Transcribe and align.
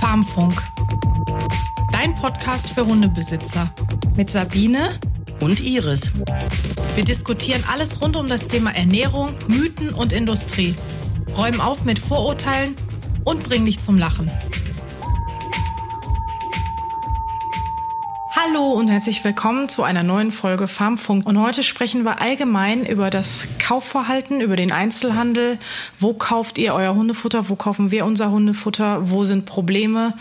Farmfunk. 0.00 0.60
Dein 1.92 2.14
Podcast 2.14 2.70
für 2.70 2.86
Hundebesitzer. 2.86 3.68
Mit 4.16 4.30
Sabine 4.30 4.98
und 5.40 5.60
Iris. 5.60 6.12
Wir 6.94 7.04
diskutieren 7.04 7.62
alles 7.70 8.00
rund 8.02 8.16
um 8.16 8.26
das 8.26 8.48
Thema 8.48 8.74
Ernährung, 8.74 9.28
Mythen 9.48 9.90
und 9.90 10.12
Industrie. 10.12 10.74
Räumen 11.36 11.60
auf 11.60 11.84
mit 11.84 11.98
Vorurteilen 11.98 12.74
und 13.24 13.42
bringen 13.42 13.66
dich 13.66 13.80
zum 13.80 13.98
Lachen. 13.98 14.30
Hallo 18.50 18.72
und 18.72 18.88
herzlich 18.88 19.22
willkommen 19.22 19.68
zu 19.68 19.84
einer 19.84 20.02
neuen 20.02 20.32
Folge 20.32 20.66
Farmfunk. 20.66 21.24
Und 21.26 21.38
heute 21.40 21.62
sprechen 21.62 22.04
wir 22.04 22.20
allgemein 22.20 22.84
über 22.84 23.08
das 23.08 23.44
Kaufverhalten, 23.60 24.40
über 24.40 24.56
den 24.56 24.72
Einzelhandel. 24.72 25.58
Wo 25.98 26.14
kauft 26.14 26.58
ihr 26.58 26.74
euer 26.74 26.94
Hundefutter? 26.94 27.48
Wo 27.48 27.54
kaufen 27.54 27.92
wir 27.92 28.04
unser 28.04 28.30
Hundefutter? 28.30 29.10
Wo 29.10 29.24
sind 29.24 29.46
Probleme? 29.46 30.14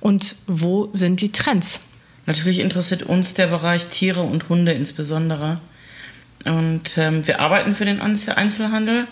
Und 0.00 0.36
wo 0.48 0.88
sind 0.94 1.20
die 1.20 1.30
Trends? 1.30 1.80
Natürlich 2.24 2.58
interessiert 2.58 3.04
uns 3.04 3.34
der 3.34 3.46
Bereich 3.46 3.86
Tiere 3.86 4.22
und 4.22 4.48
Hunde 4.48 4.72
insbesondere. 4.72 5.60
Und 6.44 6.98
ähm, 6.98 7.24
wir 7.26 7.40
arbeiten 7.40 7.74
für 7.74 7.84
den 7.84 8.00
Einzelhandel. 8.00 9.06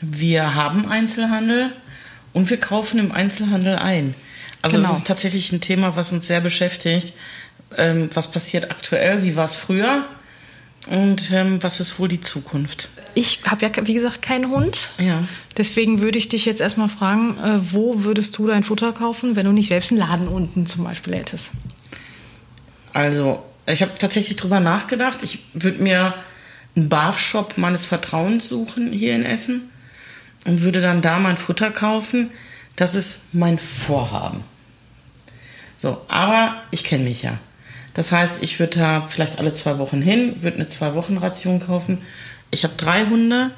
Wir 0.00 0.54
haben 0.56 0.88
Einzelhandel 0.88 1.72
und 2.32 2.50
wir 2.50 2.58
kaufen 2.58 2.98
im 2.98 3.12
Einzelhandel 3.12 3.76
ein. 3.76 4.14
Also 4.62 4.76
genau. 4.76 4.88
das 4.88 4.98
ist 4.98 5.06
tatsächlich 5.06 5.52
ein 5.52 5.60
Thema, 5.60 5.94
was 5.96 6.12
uns 6.12 6.26
sehr 6.26 6.40
beschäftigt 6.40 7.14
ähm, 7.76 8.08
was 8.14 8.30
passiert 8.30 8.70
aktuell, 8.70 9.22
wie 9.22 9.36
war 9.36 9.44
es 9.44 9.56
früher 9.56 10.04
und 10.88 11.30
ähm, 11.32 11.62
was 11.62 11.80
ist 11.80 11.98
wohl 11.98 12.08
die 12.08 12.20
Zukunft. 12.20 12.88
Ich 13.14 13.40
habe 13.44 13.66
ja, 13.66 13.70
wie 13.86 13.94
gesagt, 13.94 14.22
keinen 14.22 14.50
Hund. 14.50 14.90
Ja. 14.98 15.24
Deswegen 15.56 16.00
würde 16.00 16.18
ich 16.18 16.28
dich 16.28 16.44
jetzt 16.44 16.60
erstmal 16.60 16.88
fragen, 16.88 17.38
äh, 17.38 17.58
wo 17.72 18.04
würdest 18.04 18.38
du 18.38 18.46
dein 18.46 18.64
Futter 18.64 18.92
kaufen, 18.92 19.36
wenn 19.36 19.46
du 19.46 19.52
nicht 19.52 19.68
selbst 19.68 19.90
einen 19.90 20.00
Laden 20.00 20.28
unten 20.28 20.66
zum 20.66 20.84
Beispiel 20.84 21.14
hättest? 21.14 21.50
Also, 22.92 23.42
ich 23.66 23.82
habe 23.82 23.92
tatsächlich 23.98 24.36
drüber 24.36 24.60
nachgedacht. 24.60 25.22
Ich 25.22 25.44
würde 25.54 25.82
mir 25.82 26.14
einen 26.76 26.88
Barf-Shop 26.88 27.58
meines 27.58 27.84
Vertrauens 27.84 28.48
suchen 28.48 28.92
hier 28.92 29.14
in 29.14 29.24
Essen 29.24 29.70
und 30.46 30.62
würde 30.62 30.80
dann 30.80 31.02
da 31.02 31.18
mein 31.18 31.36
Futter 31.36 31.70
kaufen. 31.70 32.30
Das 32.76 32.94
ist 32.94 33.34
mein 33.34 33.58
Vorhaben. 33.58 34.42
So, 35.78 36.00
aber 36.08 36.62
ich 36.70 36.84
kenne 36.84 37.04
mich 37.04 37.22
ja. 37.22 37.38
Das 37.94 38.12
heißt, 38.12 38.42
ich 38.42 38.58
würde 38.60 38.78
da 38.78 39.00
vielleicht 39.02 39.38
alle 39.38 39.52
zwei 39.52 39.78
Wochen 39.78 40.00
hin, 40.00 40.42
würde 40.42 40.56
eine 40.56 40.68
Zwei-Wochen-Ration 40.68 41.60
kaufen. 41.60 41.98
Ich 42.50 42.64
habe 42.64 42.74
drei 42.76 43.04
Hunde. 43.06 43.50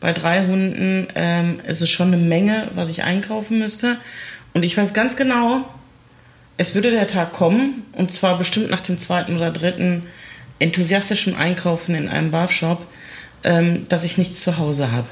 Bei 0.00 0.12
drei 0.12 0.46
Hunden 0.46 1.08
ähm, 1.14 1.60
ist 1.66 1.80
es 1.80 1.90
schon 1.90 2.08
eine 2.08 2.22
Menge, 2.22 2.68
was 2.74 2.88
ich 2.88 3.02
einkaufen 3.02 3.58
müsste. 3.58 3.96
Und 4.54 4.64
ich 4.64 4.76
weiß 4.76 4.92
ganz 4.92 5.16
genau, 5.16 5.64
es 6.56 6.74
würde 6.74 6.90
der 6.90 7.06
Tag 7.06 7.32
kommen, 7.32 7.84
und 7.92 8.10
zwar 8.10 8.38
bestimmt 8.38 8.70
nach 8.70 8.80
dem 8.80 8.98
zweiten 8.98 9.36
oder 9.36 9.50
dritten 9.50 10.02
enthusiastischen 10.58 11.36
Einkaufen 11.36 11.94
in 11.94 12.08
einem 12.08 12.30
Barfshop, 12.30 12.86
ähm, 13.44 13.88
dass 13.88 14.04
ich 14.04 14.18
nichts 14.18 14.40
zu 14.40 14.58
Hause 14.58 14.92
habe. 14.92 15.08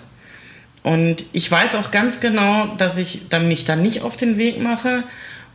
Und 0.82 1.24
ich 1.32 1.50
weiß 1.50 1.74
auch 1.76 1.90
ganz 1.90 2.20
genau, 2.20 2.66
dass 2.76 2.98
ich 2.98 3.28
dann 3.28 3.48
mich 3.48 3.64
dann 3.64 3.82
nicht 3.82 4.02
auf 4.02 4.16
den 4.16 4.38
Weg 4.38 4.60
mache 4.60 5.04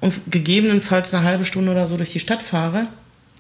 und 0.02 0.14
gegebenenfalls 0.30 1.14
eine 1.14 1.26
halbe 1.26 1.46
Stunde 1.46 1.72
oder 1.72 1.88
so 1.88 1.96
durch 1.98 2.12
die 2.12 2.20
Stadt 2.20 2.44
fahre, 2.44 2.88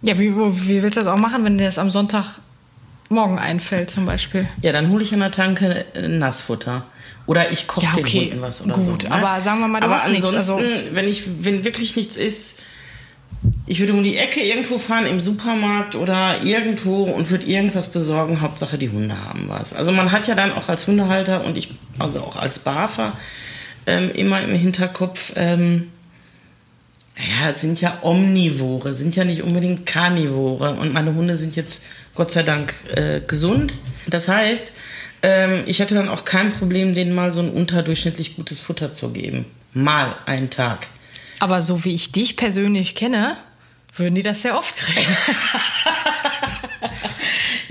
ja, 0.02 0.18
wie, 0.18 0.36
wie 0.36 0.84
willst 0.84 0.98
du 0.98 1.02
das 1.02 1.08
auch 1.08 1.18
machen, 1.18 1.44
wenn 1.44 1.58
dir 1.58 1.66
das 1.66 1.78
am 1.78 1.90
Sonntagmorgen 1.90 3.40
einfällt 3.40 3.92
zum 3.92 4.06
Beispiel? 4.06 4.48
Ja, 4.62 4.72
dann 4.72 4.90
hole 4.90 5.04
ich 5.04 5.14
an 5.14 5.20
der 5.20 5.32
Tanke 5.32 5.86
Nassfutter. 5.96 6.84
Oder 7.28 7.52
ich 7.52 7.68
koche 7.68 7.86
ja, 7.86 7.92
okay. 7.98 8.20
den 8.20 8.30
Hunden 8.32 8.42
was 8.42 8.62
oder 8.62 8.74
Gut, 8.74 9.04
so. 9.04 9.08
Ne? 9.08 9.14
aber 9.14 9.42
sagen 9.42 9.60
wir 9.60 9.68
mal, 9.68 9.80
du 9.80 9.86
aber 9.86 9.96
hast 9.96 10.06
ansonsten, 10.06 10.36
nichts. 10.36 10.50
Also 10.50 10.96
wenn, 10.96 11.08
ich, 11.08 11.24
wenn 11.42 11.64
wirklich 11.64 11.96
nichts 11.96 12.18
ist, 12.18 12.64
ich 13.66 13.80
würde 13.80 13.94
um 13.94 14.04
die 14.04 14.18
Ecke 14.18 14.42
irgendwo 14.42 14.78
fahren 14.78 15.06
im 15.06 15.20
Supermarkt 15.20 15.96
oder 15.96 16.44
irgendwo 16.44 17.04
und 17.04 17.30
würde 17.30 17.46
irgendwas 17.46 17.92
besorgen. 17.92 18.42
Hauptsache 18.42 18.78
die 18.78 18.90
Hunde 18.90 19.18
haben 19.24 19.46
was. 19.48 19.74
Also 19.74 19.92
man 19.92 20.12
hat 20.12 20.28
ja 20.28 20.36
dann 20.36 20.52
auch 20.52 20.68
als 20.68 20.88
Hundehalter 20.88 21.46
und 21.46 21.58
ich, 21.58 21.70
also 21.98 22.20
auch 22.22 22.36
als 22.36 22.60
Barfer, 22.60 23.14
ähm, 23.86 24.12
immer 24.12 24.42
im 24.42 24.54
Hinterkopf, 24.54 25.34
ähm, 25.36 25.90
ja, 27.22 27.54
sind 27.54 27.82
ja 27.82 28.00
Omnivore, 28.02 28.94
sind 28.94 29.16
ja 29.16 29.24
nicht 29.24 29.44
unbedingt 29.44 29.86
Karnivore. 29.86 30.74
Und 30.74 30.94
meine 30.94 31.14
Hunde 31.14 31.36
sind 31.36 31.56
jetzt 31.56 31.84
Gott 32.16 32.32
sei 32.32 32.44
Dank 32.44 32.74
äh, 32.96 33.22
gesund. 33.22 33.78
Das 34.08 34.28
heißt, 34.28 34.74
ähm, 35.24 35.64
ich 35.66 35.80
hätte 35.80 35.94
dann 35.94 36.10
auch 36.10 36.26
kein 36.26 36.52
Problem, 36.52 36.96
denen 36.96 37.14
mal 37.14 37.32
so 37.34 37.42
ein 37.42 37.50
unterdurchschnittlich 37.50 38.36
gutes 38.36 38.60
Futter 38.60 38.94
zu 38.94 39.12
geben. 39.12 39.46
Mal 39.74 40.16
einen 40.26 40.50
Tag. 40.50 40.88
Aber 41.40 41.62
so 41.62 41.86
wie 41.86 41.94
ich 41.94 42.12
dich 42.12 42.38
persönlich 42.38 42.96
kenne, 42.96 43.38
würden 43.96 44.16
die 44.16 44.24
das 44.24 44.42
sehr 44.42 44.58
oft 44.58 44.76
kriegen. 44.76 45.08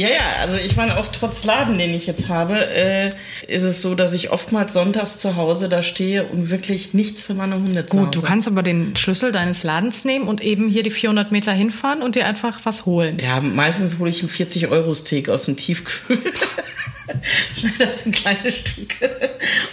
Ja, 0.00 0.08
ja, 0.08 0.36
also 0.40 0.56
ich 0.56 0.76
meine, 0.76 0.96
auch 0.96 1.08
trotz 1.08 1.44
Laden, 1.44 1.76
den 1.76 1.92
ich 1.92 2.06
jetzt 2.06 2.28
habe, 2.28 2.54
äh, 2.70 3.10
ist 3.46 3.64
es 3.64 3.82
so, 3.82 3.94
dass 3.94 4.14
ich 4.14 4.30
oftmals 4.30 4.72
sonntags 4.72 5.18
zu 5.18 5.36
Hause 5.36 5.68
da 5.68 5.82
stehe 5.82 6.24
und 6.24 6.48
wirklich 6.48 6.94
nichts 6.94 7.24
für 7.24 7.34
meine 7.34 7.56
Hunde 7.56 7.84
zu 7.84 7.98
Gut, 7.98 8.14
du 8.14 8.22
kannst 8.22 8.48
aber 8.48 8.62
den 8.62 8.96
Schlüssel 8.96 9.30
deines 9.30 9.62
Ladens 9.62 10.06
nehmen 10.06 10.26
und 10.26 10.40
eben 10.40 10.70
hier 10.70 10.82
die 10.82 10.90
400 10.90 11.32
Meter 11.32 11.52
hinfahren 11.52 12.00
und 12.00 12.14
dir 12.14 12.24
einfach 12.24 12.60
was 12.64 12.86
holen. 12.86 13.18
Ja, 13.22 13.42
meistens 13.42 13.98
hole 13.98 14.08
ich 14.08 14.20
einen 14.20 14.30
40-Euro-Steak 14.30 15.28
aus 15.28 15.44
dem 15.44 15.58
Tiefkühl. 15.58 16.18
das 17.78 17.98
sind 17.98 18.16
kleine 18.16 18.52
Stücke. 18.52 19.10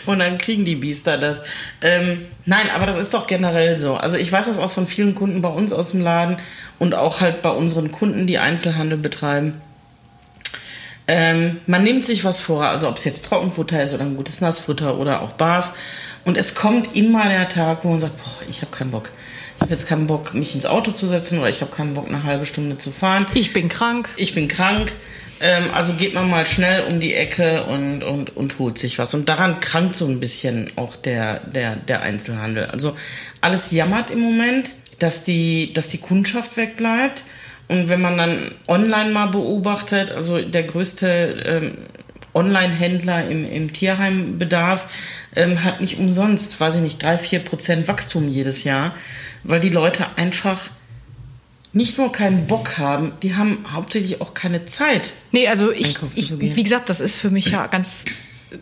Und 0.06 0.20
dann 0.20 0.38
kriegen 0.40 0.66
die 0.66 0.76
Biester 0.76 1.18
das. 1.18 1.44
Ähm, 1.82 2.26
nein, 2.46 2.70
aber 2.76 2.86
das 2.86 2.98
ist 2.98 3.14
doch 3.14 3.28
generell 3.28 3.78
so. 3.78 3.96
Also 3.96 4.18
ich 4.18 4.30
weiß 4.30 4.48
das 4.48 4.60
auch 4.60 4.72
von 4.72 4.88
vielen 4.88 5.16
Kunden 5.16 5.42
bei 5.42 5.50
uns 5.50 5.72
aus 5.72 5.92
dem 5.92 6.02
Laden 6.02 6.36
und 6.80 6.96
auch 6.96 7.22
halt 7.22 7.42
bei 7.42 7.52
unseren 7.52 7.94
Kunden, 7.94 8.28
die 8.28 8.40
Einzelhandel 8.40 8.98
betreiben. 8.98 9.62
Ähm, 11.08 11.62
man 11.68 11.84
nimmt 11.84 12.04
sich 12.04 12.24
was 12.24 12.42
vor, 12.42 12.66
also 12.66 12.90
ob 12.90 12.98
es 12.98 13.06
jetzt 13.06 13.26
Trockenfutter 13.26 13.82
ist 13.84 13.94
oder 13.94 14.04
ein 14.04 14.18
gutes 14.18 14.42
Nassfutter 14.42 14.98
oder 14.98 15.22
auch 15.22 15.34
Barf. 15.34 15.74
Und 16.26 16.38
es 16.38 16.56
kommt 16.56 16.96
immer 16.96 17.30
der 17.30 17.48
Tag, 17.48 17.84
wo 17.84 17.90
man 17.90 18.00
sagt, 18.00 18.18
boah, 18.18 18.46
ich 18.50 18.62
habe 18.62 18.76
keinen 18.76 18.92
Bock. 18.92 19.12
Ich 19.56 19.62
habe 19.62 19.72
jetzt 19.72 19.88
keinen 19.88 20.08
Bock, 20.08 20.34
mich 20.34 20.54
ins 20.54 20.66
Auto 20.66 20.92
zu 20.92 21.08
setzen 21.08 21.40
oder 21.40 21.50
ich 21.50 21.62
habe 21.62 21.72
keinen 21.72 21.94
Bock, 21.94 22.08
eine 22.08 22.24
halbe 22.24 22.46
Stunde 22.46 22.78
zu 22.78 22.92
fahren. 22.92 23.26
Ich 23.34 23.54
bin 23.54 23.70
krank. 23.70 24.10
Ich 24.18 24.36
bin 24.36 24.50
krank. 24.50 24.92
Ähm, 25.40 25.66
also 25.74 25.94
geht 25.94 26.14
man 26.14 26.30
mal 26.30 26.46
schnell 26.46 26.84
um 26.92 27.00
die 27.00 27.14
Ecke 27.14 27.66
und, 27.66 28.04
und, 28.04 28.36
und 28.36 28.60
holt 28.60 28.78
sich 28.78 29.00
was. 29.00 29.14
Und 29.14 29.30
daran 29.30 29.60
krankt 29.60 29.96
so 29.96 30.06
ein 30.08 30.20
bisschen 30.20 30.72
auch 30.76 30.96
der, 30.96 31.40
der, 31.42 31.76
der 31.76 32.02
Einzelhandel. 32.02 32.66
Also 32.66 32.98
alles 33.42 33.72
jammert 33.72 34.10
im 34.10 34.20
Moment, 34.20 34.74
dass 35.00 35.24
die, 35.24 35.72
dass 35.74 35.90
die 35.90 36.00
Kundschaft 36.00 36.58
wegbleibt. 36.58 37.24
Und 37.68 37.90
wenn 37.90 38.02
man 38.02 38.18
dann 38.18 38.52
online 38.68 39.12
mal 39.12 39.28
beobachtet, 39.28 40.12
also 40.12 40.42
der 40.42 40.64
größte 40.64 41.44
ähm, 41.46 41.78
Online-Händler 42.34 43.30
im, 43.30 43.50
im 43.50 43.74
Tierheimbedarf 43.74 44.88
ähm, 45.36 45.64
hat 45.64 45.82
nicht 45.82 45.98
umsonst, 45.98 46.60
weiß 46.60 46.76
ich 46.76 46.82
nicht, 46.82 47.04
drei, 47.04 47.18
vier 47.18 47.40
Prozent 47.40 47.88
Wachstum 47.88 48.30
jedes 48.30 48.64
Jahr, 48.64 48.96
weil 49.44 49.60
die 49.60 49.70
Leute 49.70 50.06
einfach 50.16 50.70
nicht 51.74 51.98
nur 51.98 52.12
keinen 52.12 52.48
Bock 52.48 52.78
haben, 52.78 53.12
die 53.22 53.36
haben 53.36 53.66
hauptsächlich 53.72 54.22
auch 54.22 54.34
keine 54.34 54.66
Zeit. 54.66 55.14
Nee, 55.32 55.48
also 55.48 55.72
ich, 55.72 55.98
ich 56.16 56.40
wie 56.40 56.64
gesagt, 56.64 56.90
das 56.90 57.00
ist 57.00 57.18
für 57.18 57.30
mich 57.30 57.48
ja 57.52 57.68
ganz 57.68 58.06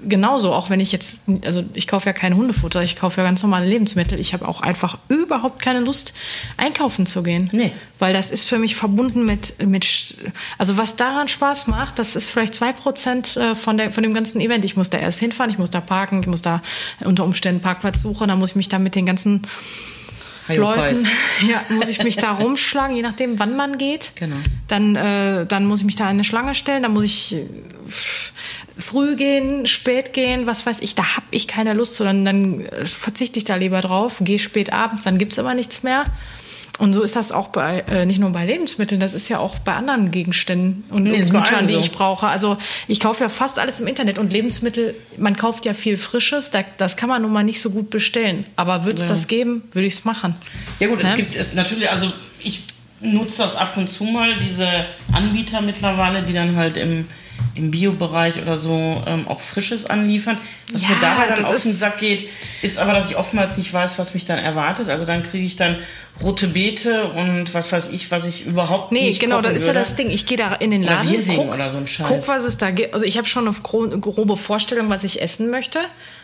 genauso, 0.08 0.52
auch 0.52 0.70
wenn 0.70 0.80
ich 0.80 0.92
jetzt, 0.92 1.16
also 1.44 1.64
ich 1.74 1.88
kaufe 1.88 2.08
ja 2.08 2.14
kein 2.14 2.36
Hundefutter, 2.36 2.82
ich 2.84 2.96
kaufe 2.96 3.22
ja 3.22 3.28
ganz 3.28 3.44
normale 3.44 3.66
Lebensmittel. 3.66 4.20
Ich 4.20 4.34
habe 4.34 4.48
auch 4.48 4.62
einfach 4.62 4.98
überhaupt 5.10 5.62
keine 5.62 5.80
Lust, 5.80 6.14
einkaufen 6.58 7.06
zu 7.06 7.24
gehen. 7.24 7.50
Nee. 7.52 7.72
Weil 8.00 8.14
das 8.14 8.32
ist 8.32 8.46
für 8.48 8.58
mich 8.58 8.76
verbunden 8.76 9.26
mit, 9.26 9.62
mit 9.66 10.18
also 10.58 10.78
was 10.78 10.96
daran 10.96 11.28
Spaß 11.28 11.68
macht, 11.68 12.00
das 12.00 12.16
ist 12.16 12.30
vielleicht 12.30 12.56
zwei 12.56 12.74
Prozent 12.74 13.38
äh, 13.38 13.56
von, 13.56 13.78
der, 13.78 13.92
von 13.92 14.04
dem 14.04 14.14
ganzen 14.14 14.42
Event. 14.42 14.66
Ich 14.66 14.76
muss 14.76 14.90
da 14.90 14.98
erst 14.98 15.20
hinfahren, 15.20 15.52
ich 15.52 15.60
muss 15.60 15.70
da 15.70 15.82
parken, 15.82 16.22
ich 16.22 16.28
muss 16.28 16.42
da 16.42 16.62
unter 17.04 17.24
Umständen 17.24 17.62
Parkplatz 17.62 18.02
suchen, 18.02 18.28
dann 18.28 18.40
muss 18.40 18.52
ich 18.52 18.56
mich 18.56 18.70
da 18.70 18.80
mit 18.80 18.96
den 18.96 19.06
ganzen 19.06 19.42
Leuten, 20.48 21.08
ja, 21.48 21.64
muss 21.70 21.90
ich 21.90 22.04
mich 22.04 22.18
da 22.18 22.32
rumschlagen, 22.34 22.96
je 22.96 23.02
nachdem, 23.02 23.40
wann 23.40 23.56
man 23.56 23.78
geht. 23.78 24.12
Genau. 24.16 24.36
Dann, 24.68 24.96
äh, 24.96 25.46
dann 25.46 25.66
muss 25.66 25.80
ich 25.80 25.86
mich 25.86 25.96
da 25.96 26.06
in 26.06 26.12
eine 26.12 26.24
Schlange 26.24 26.56
stellen, 26.56 26.84
dann 26.84 26.94
muss 26.94 27.04
ich 27.04 27.34
äh, 27.34 27.46
früh 28.78 29.16
gehen, 29.16 29.66
spät 29.66 30.14
gehen, 30.14 30.48
was 30.48 30.66
weiß 30.66 30.80
ich, 30.82 30.96
da 30.96 31.16
habe 31.16 31.26
ich 31.32 31.48
keine 31.48 31.74
Lust, 31.74 31.96
sondern 31.96 32.26
dann 32.26 32.62
äh, 32.62 32.86
verzichte 32.86 33.40
ich 33.40 33.46
da 33.46 33.56
lieber 33.56 33.82
drauf, 33.82 34.18
gehe 34.22 34.40
spät 34.40 34.74
abends, 34.74 35.04
dann 35.04 35.18
gibt 35.18 35.32
es 35.32 35.38
immer 35.38 35.54
nichts 35.54 35.84
mehr. 35.84 36.06
Und 36.78 36.94
so 36.94 37.04
ist 37.04 37.16
das 37.16 37.32
auch 37.32 37.48
bei, 37.50 37.86
äh, 37.90 38.06
nicht 38.06 38.20
nur 38.20 38.32
bei 38.32 38.46
Lebensmitteln, 38.46 39.00
das 39.00 39.14
ist 39.14 39.30
ja 39.30 39.40
auch 39.40 39.60
bei 39.60 39.74
anderen 39.74 40.12
Gegenständen 40.12 40.84
und, 40.90 41.04
nee, 41.04 41.22
und 41.22 41.30
Gütern, 41.30 41.68
die 41.68 41.76
ich 41.76 41.92
brauche. 41.92 42.28
Also 42.28 42.58
ich 42.88 43.00
kaufe 43.00 43.24
ja 43.24 43.30
fast 43.30 43.60
alles 43.60 43.80
im 43.80 43.88
Internet 43.88 44.20
und 44.20 44.34
Lebensmittel, 44.34 44.94
man 45.18 45.38
kauft 45.38 45.66
ja 45.66 45.74
viel 45.74 45.96
Frisches, 45.96 46.52
da, 46.52 46.66
das 46.78 46.98
kann 46.98 47.08
man 47.08 47.22
nun 47.22 47.32
mal 47.32 47.44
nicht 47.44 47.62
so 47.62 47.70
gut 47.70 47.90
bestellen. 47.90 48.46
Aber 48.58 48.84
würde 48.84 48.98
es 48.98 49.08
ja. 49.08 49.16
das 49.16 49.28
geben, 49.28 49.64
würde 49.72 49.88
ich 49.88 49.94
es 49.94 50.06
machen. 50.06 50.36
Ja 50.80 50.88
gut, 50.88 51.02
ne? 51.02 51.10
es 51.10 51.16
gibt 51.16 51.36
es 51.36 51.54
natürlich, 51.54 51.90
also 51.90 52.12
ich 52.40 52.64
nutze 53.00 53.44
das 53.44 53.56
ab 53.56 53.78
und 53.78 53.88
zu 53.90 54.04
mal, 54.04 54.38
diese 54.40 54.68
Anbieter 55.14 55.62
mittlerweile, 55.62 56.24
die 56.24 56.34
dann 56.34 56.58
halt 56.58 56.76
im 56.76 57.06
im 57.56 57.72
Bio-Bereich 57.72 58.42
oder 58.42 58.58
so 58.58 59.02
ähm, 59.08 59.28
auch 59.28 59.42
Frisches 59.42 59.86
anliefern. 59.86 60.38
Was 60.72 60.84
Ja, 60.84 60.90
mir 60.90 60.96
dabei 61.02 61.28
dann 61.34 61.46
auf 61.46 61.62
den 61.62 61.72
Sack 61.74 61.98
geht, 62.00 62.30
ist 62.62 62.78
aber, 62.78 62.94
dass 62.94 63.10
ich 63.10 63.18
oftmals 63.18 63.58
nicht 63.58 63.74
weiß, 63.74 63.98
was 63.98 64.14
mich 64.14 64.26
dann 64.26 64.40
erwartet. 64.40 64.90
Also 64.90 65.06
dann 65.06 65.24
kriege 65.24 65.46
ich 65.46 65.56
dann 65.56 65.78
rote 66.22 66.48
Beete 66.48 67.06
und 67.10 67.54
was 67.54 67.72
weiß 67.72 67.90
ich, 67.90 68.12
was 68.12 68.26
ich 68.26 68.46
überhaupt 68.46 68.92
Nee, 68.92 69.08
nicht 69.08 69.20
genau, 69.20 69.38
kochen 69.38 69.54
das 69.54 69.62
ist 69.62 69.68
ja 69.68 69.74
das 69.74 69.96
Ding. 69.96 70.10
Ich 70.10 70.26
gehe 70.26 70.38
da 70.38 70.54
in 70.56 70.72
den 70.72 70.84
Oder 70.84 70.96
Laden, 70.96 71.12
Wirsing 71.12 71.38
guck, 71.38 71.54
oder 71.54 71.70
so 71.70 71.78
ein 71.78 71.88
Scheiß. 71.88 72.08
guck, 72.08 72.28
was 72.28 72.44
es 72.44 72.58
da 72.58 72.72
gibt. 72.72 72.94
Also 72.94 73.06
ich 73.06 73.18
habe 73.18 73.28
schon 73.28 73.48
eine 73.48 73.56
gro 73.62 73.88
grobe 74.00 74.38
Vorstellung, 74.38 74.90
was 74.90 75.04
ich 75.04 75.22
essen 75.22 75.50
möchte. 75.50 75.80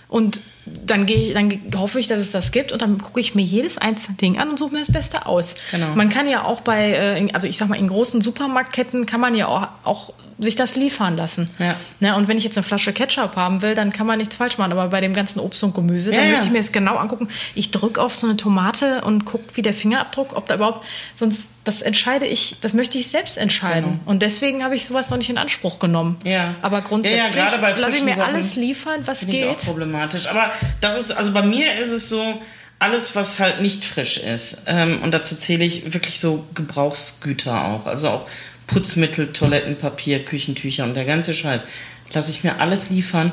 Und 0.08 0.42
dann 0.66 1.06
gehe 1.06 1.18
ich, 1.18 1.34
dann 1.34 1.52
hoffe 1.76 2.00
ich, 2.00 2.08
dass 2.08 2.20
es 2.20 2.32
das 2.32 2.52
gibt 2.52 2.72
und 2.72 2.82
dann 2.82 3.00
gucke 3.00 3.20
ich 3.20 3.34
mir 3.36 3.42
jedes 3.44 3.78
einzelne 3.78 4.18
Ding 4.18 4.38
an 4.38 4.50
und 4.50 4.60
suche 4.60 4.74
mir 4.74 4.80
das 4.80 4.92
Beste 4.92 5.26
aus. 5.26 5.56
Genau. 5.72 5.96
Man 5.96 6.10
kann 6.10 6.28
ja 6.30 6.44
auch 6.44 6.62
bei, 6.62 6.92
äh, 6.92 7.28
also 7.34 7.48
ich 7.48 7.58
sag 7.58 7.68
mal, 7.70 7.78
in 7.80 7.88
großen 7.88 8.22
Supermarktketten 8.22 9.06
kann 9.06 9.20
man 9.20 9.34
ja 9.36 9.48
auch, 9.48 9.68
auch 9.84 10.14
sich 10.38 10.56
das 10.56 10.76
liefern 10.76 11.18
lassen. 11.18 11.48
Ja. 11.60 11.76
Ne, 12.00 12.16
und 12.16 12.28
wenn 12.28 12.36
ich 12.38 12.44
jetzt 12.44 12.58
eine 12.58 12.64
Flasche 12.64 12.94
Ketchup 12.94 13.36
haben 13.36 13.62
will, 13.62 13.76
dann 13.76 13.94
kann 13.94 14.08
man 14.08 14.18
nichts 14.18 14.36
falsch 14.36 14.58
machen. 14.58 14.72
Aber 14.72 14.88
bei 14.88 15.00
dem 15.00 15.14
ganzen 15.14 15.40
Obst 15.40 15.64
und 15.64 15.76
Gemüse, 15.76 16.10
Ja, 16.12 16.18
dann 16.18 16.26
ja. 16.26 16.32
möchte 16.32 16.48
ich 16.48 16.52
mir 16.52 16.58
das 16.60 16.72
genau 16.72 16.96
angucken. 16.96 17.28
Ich 17.54 17.70
drücke 17.70 18.02
auf 18.02 18.16
so 18.16 18.26
eine 18.28 18.38
Tomate 18.38 19.02
und 19.02 19.26
gucke, 19.26 19.44
wie 19.56 19.62
der 19.62 19.74
Fingerabdruck, 19.74 20.36
ob 20.36 20.48
da 20.48 20.56
überhaupt, 20.56 20.88
sonst, 21.16 21.44
das 21.64 21.84
entscheide 21.84 22.26
ich, 22.26 22.56
das 22.62 22.74
möchte 22.74 22.98
ich 22.98 23.10
selbst 23.10 23.38
entscheiden. 23.38 24.00
Und 24.06 24.24
deswegen 24.24 24.64
habe 24.64 24.74
ich 24.76 24.84
sowas 24.88 25.12
noch 25.12 25.18
nicht 25.20 25.30
in 25.30 25.38
Anspruch 25.38 25.78
genommen. 25.78 26.16
Genau. 26.24 26.36
Ja. 26.36 26.56
Aber 26.64 26.82
grundsätzlich 26.82 27.36
Ja, 27.36 27.52
ja, 27.56 27.76
lasse 27.78 27.98
ich 27.98 28.04
mir 28.04 28.16
Sachen 28.16 28.34
alles 28.34 28.56
liefern, 28.56 29.02
was 29.06 29.20
Finde 29.20 29.36
ich 29.36 29.46
auch 29.46 29.50
geht. 29.50 29.66
problematisch. 29.66 30.26
Aber 30.28 30.51
das 30.82 30.98
ist, 30.98 31.12
also 31.12 31.32
bei 31.34 31.42
mir 31.42 31.78
ist 31.80 31.92
es 31.92 32.10
so, 32.10 32.42
alles, 32.80 33.16
was 33.16 33.38
halt 33.40 33.62
nicht 33.62 33.86
frisch 33.86 34.18
ist. 34.18 34.64
Ähm, 34.66 35.02
und 35.04 35.12
dazu 35.12 35.36
zähle 35.36 35.64
ich 35.64 35.94
wirklich 35.94 36.20
so 36.20 36.48
Gebrauchsgüter 36.56 37.66
auch. 37.66 37.86
Also 37.86 38.10
auch 38.10 38.28
Putzmittel, 38.68 39.32
Toilettenpapier, 39.34 40.26
Küchentücher 40.26 40.84
und 40.86 40.96
der 40.96 41.06
ganze 41.06 41.34
Scheiß. 41.34 41.66
Lasse 42.14 42.32
ich 42.32 42.44
mir 42.44 42.60
alles 42.60 42.90
liefern, 42.90 43.32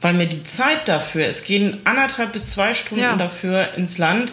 weil 0.00 0.14
mir 0.14 0.26
die 0.26 0.44
Zeit 0.44 0.86
dafür, 0.86 1.26
es 1.26 1.42
gehen 1.44 1.78
anderthalb 1.84 2.32
bis 2.32 2.50
zwei 2.52 2.72
Stunden 2.74 3.02
Ja. 3.02 3.16
dafür 3.16 3.74
ins 3.74 3.98
Land, 3.98 4.32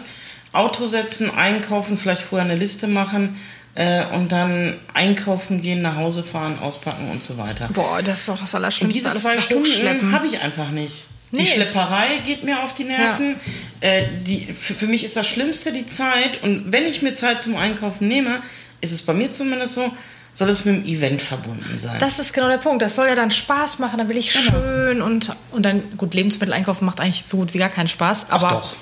Auto 0.52 0.86
setzen, 0.86 1.30
einkaufen, 1.36 1.96
vielleicht 1.98 2.22
vorher 2.22 2.44
eine 2.48 2.56
Liste 2.58 2.86
machen 2.88 3.36
äh, 3.74 4.04
und 4.06 4.30
dann 4.32 4.76
einkaufen 4.94 5.60
gehen, 5.62 5.80
nach 5.82 5.96
Hause 5.96 6.22
fahren, 6.22 6.58
auspacken 6.60 7.10
und 7.10 7.22
so 7.22 7.36
weiter. 7.38 7.68
Boah, 7.72 8.02
das 8.02 8.20
ist 8.20 8.28
doch 8.28 8.38
das 8.40 8.52
Und 8.54 8.58
Allerschlimmste. 8.60 8.94
diese 8.94 9.10
alles 9.10 9.22
zwei 9.22 9.38
Stunden 9.40 10.12
habe 10.12 10.26
ich 10.26 10.40
einfach 10.40 10.70
nicht. 10.70 11.04
Die 11.32 11.36
Nee. 11.42 11.46
Schlepperei 11.46 12.18
geht 12.26 12.42
mir 12.44 12.62
auf 12.64 12.74
die 12.74 12.84
Nerven. 12.84 13.36
Äh, 13.80 14.04
die, 14.26 14.40
für, 14.52 14.74
für 14.74 14.86
mich 14.86 15.04
ist 15.04 15.16
das 15.16 15.26
Schlimmste 15.28 15.72
die 15.72 15.86
Zeit. 15.86 16.42
Und 16.42 16.72
wenn 16.72 16.86
ich 16.86 17.02
mir 17.02 17.14
Zeit 17.14 17.40
zum 17.40 17.56
Einkaufen 17.56 18.08
nehme, 18.08 18.42
ist 18.80 18.92
es 18.92 19.02
bei 19.02 19.12
mir 19.12 19.30
zumindest 19.30 19.74
so, 19.74 19.92
soll 20.32 20.48
es 20.48 20.64
mit 20.64 20.74
dem 20.76 20.84
Event 20.86 21.22
verbunden 21.22 21.78
sein. 21.78 21.96
Das 22.00 22.18
ist 22.18 22.32
genau 22.34 22.48
der 22.48 22.58
Punkt. 22.58 22.82
Das 22.82 22.96
soll 22.96 23.06
ja 23.08 23.14
dann 23.14 23.30
Spaß 23.30 23.78
machen. 23.78 23.98
Dann 23.98 24.08
will 24.08 24.16
ich 24.16 24.32
Genau. 24.32 24.50
schön 24.50 25.02
und, 25.02 25.30
und 25.52 25.64
dann, 25.64 25.96
gut, 25.96 26.14
Lebensmittel 26.14 26.52
einkaufen 26.52 26.84
macht 26.84 27.00
eigentlich 27.00 27.24
so 27.26 27.36
gut 27.36 27.54
wie 27.54 27.58
gar 27.58 27.68
keinen 27.68 27.88
Spaß. 27.88 28.30
Aber 28.30 28.48
doch. 28.48 28.76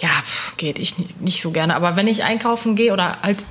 ja, 0.00 0.08
pff, 0.08 0.56
geht 0.58 0.78
ich 0.78 0.98
nicht, 0.98 1.20
nicht 1.22 1.40
so 1.42 1.52
gerne. 1.52 1.74
Aber 1.74 1.96
wenn 1.96 2.06
ich 2.08 2.22
einkaufen 2.24 2.76
gehe 2.76 2.92
oder 2.92 3.18
halt 3.22 3.44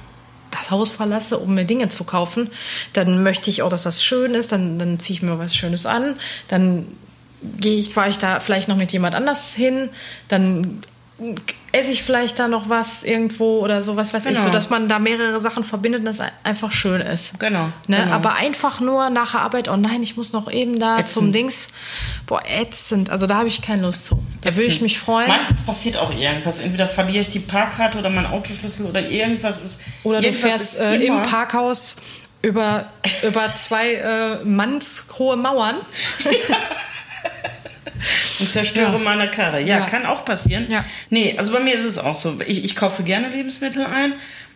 das 0.52 0.70
Haus 0.70 0.92
verlasse, 0.92 1.40
um 1.40 1.56
mir 1.56 1.66
Dinge 1.66 1.90
zu 1.90 2.04
kaufen, 2.04 2.50
dann 2.94 3.24
möchte 3.24 3.50
ich 3.50 3.64
auch, 3.64 3.70
dass 3.70 3.82
das 3.84 4.04
schön 4.04 4.36
ist. 4.36 4.52
Dann, 4.52 4.78
dann 4.78 5.00
ziehe 5.00 5.18
ich 5.18 5.24
mir 5.24 5.40
was 5.40 5.56
Schönes 5.56 5.86
an. 5.88 6.14
Dann 6.48 6.88
gehe 7.60 7.78
ich, 7.78 7.90
fahre 7.90 8.10
ich 8.10 8.18
da 8.18 8.40
vielleicht 8.40 8.68
noch 8.68 8.78
mit 8.78 8.92
jemand 8.92 9.16
anders 9.16 9.54
hin. 9.54 9.90
Dann 10.28 10.82
esse 11.72 11.92
ich 11.92 12.04
vielleicht 12.04 12.38
da 12.40 12.48
noch 12.48 12.70
was 12.70 13.04
irgendwo 13.04 13.60
oder 13.60 13.82
sowas, 13.82 14.14
weiß 14.14 14.26
ich, 14.26 14.32
Genau. 14.34 14.44
so 14.46 14.50
dass 14.50 14.70
man 14.70 14.88
da 14.88 15.00
mehrere 15.00 15.40
Sachen 15.40 15.64
verbindet 15.64 16.02
und 16.02 16.06
das 16.06 16.20
einfach 16.44 16.72
schön 16.72 17.02
ist. 17.02 17.40
Genau, 17.40 17.66
Ne? 17.88 17.98
genau. 17.98 18.12
Aber 18.12 18.34
einfach 18.34 18.80
nur 18.80 19.10
nach 19.10 19.32
der 19.32 19.42
Arbeit, 19.42 19.70
oh 19.70 19.78
nein, 19.78 20.04
ich 20.04 20.18
muss 20.18 20.34
noch 20.34 20.52
eben 20.52 20.80
da 20.80 20.96
Ätzend. 20.98 21.10
zum 21.10 21.34
Dings. 21.34 21.68
Boah, 22.26 22.42
ätzend. 22.46 23.10
Also 23.10 23.28
da 23.28 23.38
habe 23.38 23.48
ich 23.48 23.62
keine 23.62 23.84
Lust 23.84 24.06
zu. 24.06 24.22
Da 24.42 24.56
würde 24.56 24.66
ich 24.68 24.82
mich 24.82 25.00
freuen. 25.00 25.28
Meistens 25.28 25.62
passiert 25.62 25.98
auch 25.98 26.14
irgendwas. 26.14 26.60
Entweder 26.60 26.88
verliere 26.88 27.22
ich 27.22 27.30
die 27.30 27.40
Parkkarte 27.40 28.00
oder 28.00 28.10
mein 28.10 28.26
Autoschlüssel 28.26 28.88
oder 28.88 29.08
irgendwas 29.08 29.64
ist. 29.64 29.82
Oder 30.04 30.22
du 30.22 30.34
fährst 30.34 30.80
äh, 30.80 30.96
im 30.96 31.22
Parkhaus 31.22 31.96
über, 32.42 32.88
über 33.26 33.56
zwei 33.56 33.94
äh, 33.94 34.44
mannshohe 34.44 35.36
Mauern. 35.38 35.78
und 38.40 38.50
zerstöre 38.52 38.94
Ja. 38.94 38.98
meine 38.98 39.30
Karre. 39.30 39.60
Ja, 39.62 39.80
Ja. 39.80 39.86
kann 39.86 40.06
auch 40.06 40.26
passieren. 40.26 40.68
Ja. 40.70 40.84
Nee, 41.10 41.36
also 41.38 41.52
bei 41.52 41.60
mir 41.60 41.76
ist 41.76 41.84
es 41.86 41.98
auch 41.98 42.16
so. 42.16 42.40
Ich, 42.46 42.64
ich 42.64 42.76
kaufe 42.76 43.04
gerne 43.04 43.30
Lebensmittel 43.30 43.86
ein, 43.86 44.14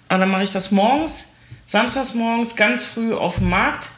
aber 0.10 0.20
dann 0.20 0.30
mache 0.30 0.44
ich 0.44 0.52
das 0.52 0.72
morgens, 0.72 1.38
samstags 1.66 2.14
morgens, 2.14 2.56
ganz 2.56 2.86
früh 2.86 3.14
auf 3.14 3.36
dem 3.38 3.50
Markt. 3.50 3.90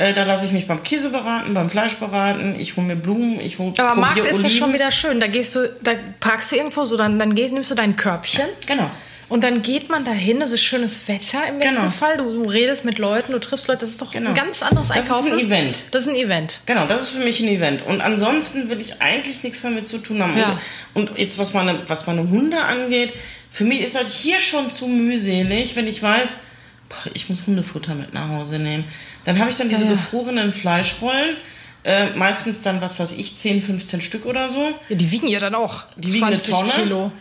Äh, 0.00 0.12
da 0.14 0.22
lasse 0.22 0.46
ich 0.46 0.52
mich 0.52 0.68
beim 0.68 0.82
Käse 0.84 1.10
beraten, 1.10 1.54
beim 1.54 1.68
Fleisch 1.68 1.94
beraten. 1.96 2.54
Ich 2.58 2.76
hole 2.76 2.86
mir 2.86 2.94
Blumen, 2.96 3.40
ich 3.40 3.58
hole 3.58 3.72
Aber 3.78 3.96
Markt 3.96 4.18
ist 4.18 4.26
ja 4.26 4.32
Oliven. 4.34 4.50
schon 4.50 4.72
wieder 4.72 4.92
schön. 4.92 5.18
Da 5.18 5.26
gehst 5.26 5.56
du, 5.56 5.68
da 5.82 5.90
parkst 6.20 6.52
du 6.52 6.56
irgendwo 6.56 6.84
so, 6.84 6.96
dann, 6.96 7.18
dann 7.18 7.34
gehst, 7.34 7.52
nimmst 7.52 7.70
du 7.70 7.74
dein 7.74 7.96
Körbchen. 7.96 8.44
Genau. 8.66 8.88
Und 9.28 9.44
dann 9.44 9.60
geht 9.60 9.90
man 9.90 10.04
dahin, 10.06 10.40
es 10.40 10.52
ist 10.52 10.62
schönes 10.62 11.06
Wetter 11.06 11.46
im 11.48 11.58
besten 11.58 11.76
Genau. 11.76 11.90
Fall. 11.90 12.16
Du, 12.16 12.32
du 12.32 12.44
redest 12.48 12.84
mit 12.86 12.98
Leuten, 12.98 13.32
du 13.32 13.38
triffst 13.38 13.68
Leute, 13.68 13.80
das 13.80 13.90
ist 13.90 14.00
doch 14.00 14.10
Genau. 14.12 14.30
ein 14.30 14.34
ganz 14.34 14.62
anderes 14.62 14.88
Das 14.88 14.96
ist 14.96 15.02
Einkaufen. 15.12 15.32
ein 15.34 15.38
Event. 15.40 15.78
Das 15.90 16.02
ist 16.04 16.08
ein 16.08 16.16
Event. 16.16 16.60
Genau, 16.64 16.86
das 16.86 17.02
ist 17.02 17.08
für 17.10 17.24
mich 17.24 17.40
ein 17.40 17.48
Event. 17.48 17.84
Und 17.84 18.00
ansonsten 18.00 18.70
will 18.70 18.80
ich 18.80 19.02
eigentlich 19.02 19.42
nichts 19.42 19.60
damit 19.62 19.86
zu 19.86 19.98
tun 19.98 20.22
haben. 20.22 20.36
Ja. 20.38 20.58
Und, 20.94 21.10
und 21.10 21.18
jetzt, 21.18 21.38
was 21.38 21.52
meine, 21.52 21.78
was 21.88 22.06
meine 22.06 22.28
Hunde 22.28 22.58
angeht, 22.62 23.12
für 23.50 23.64
mich 23.64 23.80
ist 23.82 23.96
halt 23.96 24.06
hier 24.08 24.38
schon 24.38 24.70
zu 24.70 24.86
mühselig, 24.88 25.76
wenn 25.76 25.86
ich 25.86 26.02
weiß, 26.02 26.38
boah, 26.88 27.10
ich 27.12 27.28
muss 27.28 27.46
Hundefutter 27.46 27.94
mit 27.94 28.14
nach 28.14 28.28
Hause 28.30 28.58
nehmen. 28.58 28.84
Dann 29.24 29.38
habe 29.38 29.50
ich 29.50 29.56
dann 29.56 29.68
diese 29.68 29.82
Ja, 29.84 29.88
ja. 29.90 29.92
gefrorenen 29.92 30.52
Fleischrollen. 30.54 31.36
Äh, 31.84 32.10
meistens 32.16 32.62
dann, 32.62 32.80
was 32.80 32.98
weiß 32.98 33.12
ich, 33.12 33.36
10, 33.36 33.62
15 33.62 34.00
Stück 34.02 34.26
oder 34.26 34.48
so. 34.48 34.72
Ja, 34.88 34.96
die 34.96 35.10
wiegen 35.10 35.28
ja 35.28 35.38
dann 35.38 35.54
auch 35.54 35.84
Die 35.96 36.14
wiegen 36.14 36.24
eine 36.24 36.38
20 36.38 36.54
Tonne. 36.72 36.82
Kilo. 36.84 37.12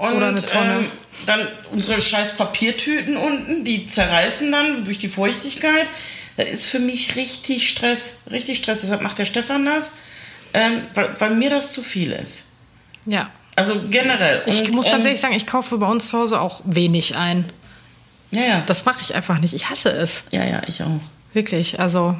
Und 0.00 0.14
Oder 0.16 0.28
eine 0.28 0.42
Tonne. 0.44 0.74
Ähm, 0.78 0.86
dann 1.26 1.46
unsere 1.72 2.00
scheiß 2.00 2.36
Papiertüten 2.38 3.18
unten, 3.18 3.64
die 3.64 3.84
zerreißen 3.84 4.50
dann 4.50 4.84
durch 4.86 4.96
die 4.96 5.08
Feuchtigkeit. 5.08 5.86
Das 6.38 6.48
ist 6.48 6.66
für 6.68 6.78
mich 6.78 7.16
richtig 7.16 7.68
Stress, 7.68 8.20
richtig 8.30 8.56
Stress. 8.58 8.80
Deshalb 8.80 9.02
macht 9.02 9.18
der 9.18 9.26
Stefan 9.26 9.66
das, 9.66 9.98
ähm, 10.54 10.84
weil, 10.94 11.14
weil 11.20 11.30
mir 11.34 11.50
das 11.50 11.72
zu 11.72 11.82
viel 11.82 12.12
ist. 12.12 12.46
Ja. 13.04 13.28
Also 13.56 13.78
generell. 13.90 14.42
Ich 14.46 14.62
Und, 14.62 14.72
muss 14.74 14.86
ganz 14.86 15.00
ähm, 15.04 15.08
ehrlich 15.08 15.20
sagen, 15.20 15.34
ich 15.34 15.46
kaufe 15.46 15.76
bei 15.76 15.86
uns 15.86 16.08
zu 16.08 16.18
Hause 16.18 16.40
auch 16.40 16.62
wenig 16.64 17.16
ein. 17.16 17.44
Ja, 18.30 18.42
ja. 18.42 18.62
Das 18.64 18.86
mache 18.86 19.02
ich 19.02 19.14
einfach 19.14 19.38
nicht. 19.38 19.52
Ich 19.52 19.68
hasse 19.68 19.90
es. 19.90 20.22
ja, 20.30 20.44
ja, 20.46 20.62
ich 20.66 20.82
auch. 20.82 21.00
Wirklich. 21.34 21.78
Also, 21.78 22.16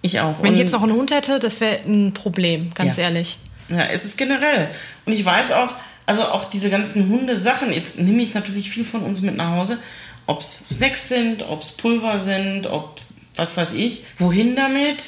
Ich 0.00 0.18
auch. 0.18 0.38
wenn 0.42 0.46
ich 0.46 0.52
Und- 0.52 0.56
jetzt 0.64 0.72
noch 0.72 0.82
einen 0.82 0.94
Hund 0.94 1.12
hätte, 1.12 1.38
das 1.38 1.60
wäre 1.60 1.82
ein 1.86 2.14
Problem, 2.14 2.72
ganz 2.74 2.96
Ja. 2.96 3.04
ehrlich. 3.04 3.38
Ja, 3.68 3.84
es 3.84 4.04
ist 4.04 4.18
generell. 4.18 4.70
Und 5.06 5.12
ich 5.12 5.24
weiß 5.24 5.52
auch, 5.52 5.68
also 6.12 6.24
auch 6.26 6.44
diese 6.44 6.68
ganzen 6.68 7.08
Hundesachen, 7.08 7.72
jetzt 7.72 7.98
nehme 7.98 8.22
ich 8.22 8.34
natürlich 8.34 8.70
viel 8.70 8.84
von 8.84 9.00
uns 9.00 9.22
mit 9.22 9.34
nach 9.34 9.56
Hause, 9.56 9.78
ob 10.26 10.40
es 10.40 10.58
Snacks 10.76 11.08
sind, 11.08 11.42
ob 11.42 11.62
es 11.62 11.72
Pulver 11.72 12.20
sind, 12.20 12.66
ob 12.66 13.00
was 13.34 13.56
weiß 13.56 13.72
ich. 13.72 14.04
Wohin 14.18 14.54
damit? 14.54 15.06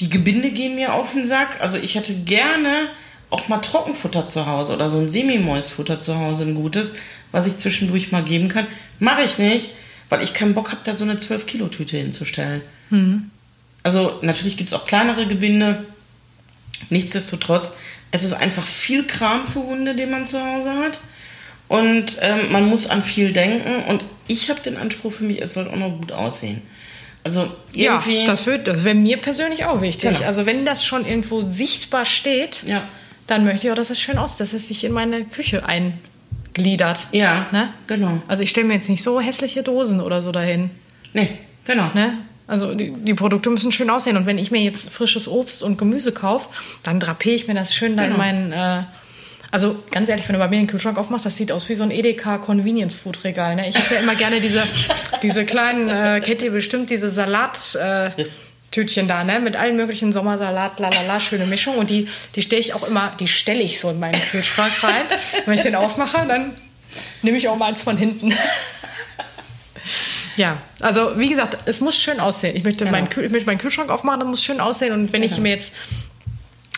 Die 0.00 0.10
Gebinde 0.10 0.50
gehen 0.50 0.74
mir 0.74 0.92
auf 0.92 1.12
den 1.14 1.24
Sack. 1.24 1.62
Also 1.62 1.78
ich 1.78 1.94
hätte 1.94 2.12
gerne 2.14 2.88
auch 3.30 3.48
mal 3.48 3.56
Trockenfutter 3.56 4.26
zu 4.26 4.44
Hause 4.44 4.74
oder 4.74 4.90
so 4.90 4.98
ein 4.98 5.08
Semi-Moist-Futter 5.08 5.98
zu 5.98 6.18
Hause, 6.18 6.44
ein 6.44 6.54
gutes, 6.54 6.96
was 7.32 7.46
ich 7.46 7.56
zwischendurch 7.56 8.12
mal 8.12 8.22
geben 8.22 8.48
kann. 8.48 8.66
Mache 8.98 9.22
ich 9.22 9.38
nicht, 9.38 9.70
weil 10.10 10.22
ich 10.22 10.34
keinen 10.34 10.52
Bock 10.52 10.72
habe, 10.72 10.82
da 10.84 10.94
so 10.94 11.04
eine 11.04 11.14
12-Kilo-Tüte 11.14 11.96
hinzustellen. 11.96 12.60
Also 13.82 14.18
natürlich 14.20 14.58
gibt 14.58 14.72
es 14.72 14.74
auch 14.74 14.86
kleinere 14.86 15.26
Gebinde. 15.26 15.86
Nichtsdestotrotz, 16.90 17.72
es 18.12 18.22
ist 18.22 18.32
einfach 18.32 18.64
viel 18.66 19.04
Kram 19.06 19.44
für 19.46 19.62
Hunde, 19.62 19.94
den 19.94 20.10
man 20.10 20.26
zu 20.26 20.40
Hause 20.44 20.74
hat. 20.74 20.98
Und 21.68 22.16
ähm, 22.20 22.52
man 22.52 22.66
muss 22.68 22.88
an 22.88 23.02
viel 23.02 23.32
denken. 23.32 23.82
Und 23.88 24.04
ich 24.28 24.48
habe 24.50 24.60
den 24.60 24.76
Anspruch 24.76 25.12
für 25.12 25.24
mich, 25.24 25.42
es 25.42 25.54
soll 25.54 25.68
auch 25.68 25.76
noch 25.76 25.90
gut 25.98 26.12
aussehen. 26.12 26.62
Also 27.24 27.50
irgendwie. 27.72 28.18
Ja, 28.20 28.24
das, 28.24 28.46
wird- 28.46 28.68
das 28.68 28.84
wäre 28.84 28.94
mir 28.94 29.16
persönlich 29.16 29.64
auch 29.64 29.80
wichtig. 29.80 30.10
Genau. 30.18 30.26
Also 30.26 30.46
wenn 30.46 30.64
das 30.64 30.84
schon 30.84 31.04
irgendwo 31.04 31.42
sichtbar 31.42 32.04
steht, 32.04 32.62
Ja. 32.64 32.84
dann 33.26 33.44
möchte 33.44 33.66
ich 33.66 33.72
auch, 33.72 33.76
dass 33.76 33.90
es 33.90 34.00
schön 34.00 34.16
aussieht, 34.16 34.40
dass 34.40 34.52
es 34.52 34.68
sich 34.68 34.84
in 34.84 34.92
meine 34.92 35.24
Küche 35.24 35.64
eingliedert. 36.54 37.06
ja, 37.12 37.46
Ne? 37.50 37.72
genau. 37.88 38.22
Also 38.28 38.42
ich 38.44 38.50
stelle 38.50 38.68
mir 38.68 38.74
jetzt 38.74 38.88
nicht 38.88 39.02
so 39.02 39.20
hässliche 39.20 39.62
Dosen 39.64 40.00
oder 40.00 40.22
so 40.22 40.30
dahin. 40.32 40.70
Nee, 41.14 41.30
genau. 41.64 41.90
Ne? 41.94 42.18
Also 42.46 42.74
die, 42.74 42.92
die 42.92 43.14
Produkte 43.14 43.50
müssen 43.50 43.72
schön 43.72 43.90
aussehen. 43.90 44.16
Und 44.16 44.26
wenn 44.26 44.38
ich 44.38 44.50
mir 44.50 44.60
jetzt 44.60 44.90
frisches 44.90 45.26
Obst 45.26 45.62
und 45.62 45.78
Gemüse 45.78 46.12
kaufe, 46.12 46.48
dann 46.82 47.00
drapiere 47.00 47.34
ich 47.34 47.48
mir 47.48 47.54
das 47.54 47.74
schön 47.74 47.96
da 47.96 48.04
in 48.04 48.10
Genau. 48.10 48.18
meinen... 48.18 48.52
Äh, 48.52 48.82
also 49.52 49.76
ganz 49.92 50.08
ehrlich, 50.08 50.28
wenn 50.28 50.34
du 50.34 50.38
bei 50.40 50.48
mir 50.48 50.56
den 50.56 50.66
Kühlschrank 50.66 50.98
aufmachst, 50.98 51.24
das 51.24 51.36
sieht 51.36 51.50
aus 51.52 51.68
wie 51.68 51.76
so 51.76 51.84
ein 51.84 51.90
Edeka 51.90 52.38
Convenience 52.38 52.94
Food 52.94 53.24
Regal. 53.24 53.54
Ne? 53.56 53.68
Ich 53.68 53.76
habe 53.76 53.94
ja 53.94 54.00
immer 54.00 54.14
gerne 54.14 54.40
diese, 54.40 54.62
diese 55.22 55.44
kleinen, 55.44 55.88
äh, 55.88 56.20
kennt 56.20 56.42
ihr 56.42 56.52
bestimmt, 56.52 56.90
diese 56.90 57.10
Salat... 57.10 57.74
Äh, 57.74 58.10
Tütchen 58.72 59.06
da, 59.08 59.24
ne, 59.24 59.38
mit 59.38 59.56
allen 59.56 59.76
möglichen 59.76 60.12
Sommersalat, 60.12 60.80
lalala, 60.80 61.20
schöne 61.20 61.46
Mischung. 61.46 61.78
Und 61.78 61.88
die, 61.88 62.08
die 62.34 62.42
stelle 62.42 62.60
ich 62.60 62.74
auch 62.74 62.86
immer, 62.86 63.14
die 63.18 63.28
stelle 63.28 63.62
ich 63.62 63.78
so 63.78 63.90
in 63.90 64.00
meinen 64.00 64.20
Kühlschrank 64.20 64.82
rein. 64.82 65.04
Wenn 65.46 65.54
ich 65.54 65.62
den 65.62 65.76
aufmache, 65.76 66.26
dann 66.26 66.52
nehme 67.22 67.38
ich 67.38 67.48
auch 67.48 67.56
mal 67.56 67.66
eins 67.66 67.82
von 67.82 67.96
hinten. 67.96 68.34
Ja, 70.36 70.58
also 70.80 71.18
wie 71.18 71.28
gesagt, 71.28 71.56
es 71.66 71.80
muss 71.80 71.96
schön 71.96 72.20
aussehen. 72.20 72.56
Ich 72.56 72.64
möchte, 72.64 72.84
Genau. 72.84 72.96
meinen, 72.98 73.08
ich 73.10 73.30
möchte 73.30 73.46
meinen 73.46 73.58
Kühlschrank 73.58 73.90
aufmachen, 73.90 74.20
das 74.20 74.28
muss 74.28 74.42
schön 74.44 74.60
aussehen. 74.60 74.92
Und 74.92 75.12
wenn 75.12 75.22
ich 75.22 75.38
mir 75.38 75.50
jetzt 75.50 75.72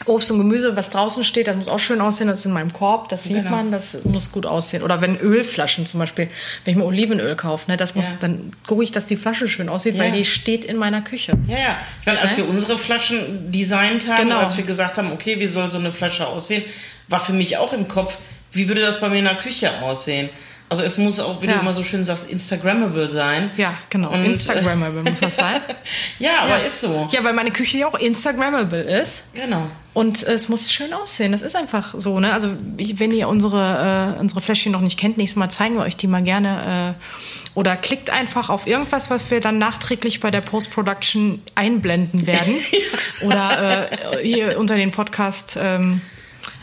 Obst 0.06 0.30
und 0.30 0.38
Gemüse, 0.38 0.76
was 0.76 0.90
draußen 0.90 1.24
steht, 1.24 1.48
das 1.48 1.56
muss 1.56 1.68
auch 1.68 1.80
schön 1.80 2.00
aussehen, 2.00 2.28
das 2.28 2.38
ist 2.40 2.46
in 2.46 2.52
meinem 2.52 2.72
Korb, 2.72 3.08
das 3.08 3.24
sieht 3.24 3.38
Genau. 3.38 3.50
man, 3.50 3.72
das 3.72 3.98
muss 4.04 4.30
gut 4.30 4.46
aussehen. 4.46 4.82
Oder 4.84 5.00
wenn 5.00 5.18
Ölflaschen 5.18 5.86
zum 5.86 5.98
Beispiel, 5.98 6.28
wenn 6.64 6.72
ich 6.72 6.78
mir 6.78 6.84
Olivenöl 6.84 7.34
kaufe, 7.34 7.68
ne, 7.68 7.76
das 7.76 7.96
muss, 7.96 8.12
Ja. 8.12 8.16
dann 8.22 8.52
gucke 8.66 8.84
ich, 8.84 8.92
dass 8.92 9.06
die 9.06 9.16
Flasche 9.16 9.48
schön 9.48 9.68
aussieht, 9.68 9.98
weil 9.98 10.06
Ja. 10.10 10.14
die 10.16 10.24
steht 10.24 10.64
in 10.64 10.76
meiner 10.76 11.02
Küche. 11.02 11.32
Ja, 11.48 11.58
ja. 11.58 11.76
Ich 12.00 12.06
meine, 12.06 12.20
als 12.20 12.32
Ne? 12.38 12.44
wir 12.44 12.48
unsere 12.48 12.78
Flaschen 12.78 13.50
designt 13.50 14.06
haben, 14.08 14.28
Genau. 14.28 14.38
als 14.38 14.56
wir 14.56 14.64
gesagt 14.64 14.98
haben, 14.98 15.10
okay, 15.12 15.40
wie 15.40 15.48
soll 15.48 15.68
so 15.70 15.78
eine 15.78 15.90
Flasche 15.90 16.28
aussehen, 16.28 16.62
war 17.08 17.18
für 17.18 17.32
mich 17.32 17.56
auch 17.56 17.72
im 17.72 17.88
Kopf, 17.88 18.18
wie 18.52 18.68
würde 18.68 18.80
das 18.82 19.00
bei 19.00 19.08
mir 19.08 19.18
in 19.18 19.24
der 19.24 19.36
Küche 19.36 19.82
aussehen? 19.82 20.30
Also 20.70 20.82
es 20.82 20.98
muss 20.98 21.18
auch, 21.18 21.40
wie 21.40 21.46
Ja. 21.46 21.54
du 21.54 21.60
immer 21.60 21.72
so 21.72 21.82
schön 21.82 22.04
sagst, 22.04 22.30
Instagrammable 22.30 23.10
sein. 23.10 23.50
Ja, 23.56 23.74
genau. 23.88 24.10
Und, 24.10 24.22
äh, 24.22 24.26
Instagrammable 24.26 25.02
muss 25.02 25.20
das 25.20 25.36
sein. 25.36 25.60
Ja, 26.18 26.40
aber 26.40 26.58
ja. 26.58 26.64
ist 26.64 26.80
so. 26.80 27.08
Ja, 27.10 27.24
weil 27.24 27.32
meine 27.32 27.50
Küche 27.50 27.78
ja 27.78 27.86
auch 27.86 27.94
Instagrammable 27.94 28.80
ist. 28.82 29.34
Genau. 29.34 29.66
Und 29.94 30.22
es 30.22 30.48
muss 30.48 30.70
schön 30.70 30.92
aussehen. 30.92 31.32
Das 31.32 31.42
ist 31.42 31.56
einfach 31.56 31.94
so. 31.96 32.20
Ne? 32.20 32.32
Also 32.32 32.50
wenn 32.76 33.10
ihr 33.12 33.28
unsere, 33.28 34.14
äh, 34.16 34.20
unsere 34.20 34.40
Fläschchen 34.40 34.70
noch 34.72 34.80
nicht 34.80 34.98
kennt, 34.98 35.16
nächstes 35.16 35.36
Mal 35.36 35.48
zeigen 35.48 35.76
wir 35.76 35.82
euch 35.82 35.96
die 35.96 36.06
mal 36.06 36.22
gerne. 36.22 36.94
Äh, 36.96 37.58
oder 37.58 37.76
klickt 37.76 38.10
einfach 38.10 38.50
auf 38.50 38.66
irgendwas, 38.66 39.10
was 39.10 39.30
wir 39.30 39.40
dann 39.40 39.58
nachträglich 39.58 40.20
bei 40.20 40.30
der 40.30 40.40
Post-Production 40.42 41.40
einblenden 41.54 42.26
werden. 42.26 42.54
Oder 43.22 43.90
äh, 43.90 44.22
hier 44.22 44.58
unter 44.58 44.76
den 44.76 44.90
Podcast 44.92 45.58
ähm, 45.60 46.00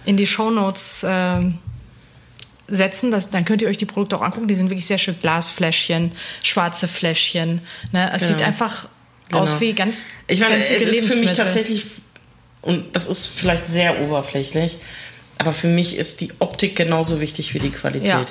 in 0.06 0.16
die 0.16 0.28
Shownotes 0.28 1.06
ähm, 1.08 1.58
setzen. 2.68 3.12
Das, 3.12 3.30
dann 3.30 3.46
könnt 3.46 3.62
ihr 3.62 3.68
euch 3.68 3.78
die 3.78 3.86
Produkte 3.86 4.18
auch 4.18 4.22
angucken. 4.22 4.48
Die 4.48 4.56
sind 4.56 4.70
wirklich 4.70 4.86
sehr 4.88 4.98
schön. 4.98 5.16
Glasfläschchen, 5.22 6.12
schwarze 6.44 6.88
Fläschchen. 6.88 7.62
Ne? 7.92 8.12
Es 8.14 8.22
sieht 8.22 8.38
Genau. 8.38 8.48
einfach 8.48 8.88
Genau. 9.30 9.42
aus 9.42 9.60
wie 9.60 9.74
ganz 9.74 9.98
Ich 10.28 10.40
meine, 10.40 10.58
es 10.58 10.70
ist 10.70 11.08
für 11.12 11.20
mich 11.20 11.34
tatsächlich, 11.34 11.86
und 12.62 12.96
das 12.96 13.08
ist 13.08 13.28
vielleicht 13.28 13.66
sehr 13.66 14.02
oberflächlich, 14.02 14.78
aber 15.38 15.52
für 15.54 15.68
mich 15.68 15.98
ist 15.98 16.22
die 16.22 16.32
Optik 16.40 16.76
genauso 16.76 17.20
wichtig 17.20 17.54
wie 17.54 17.60
die 17.60 17.72
Qualität. 17.72 18.08
Ja. 18.08 18.26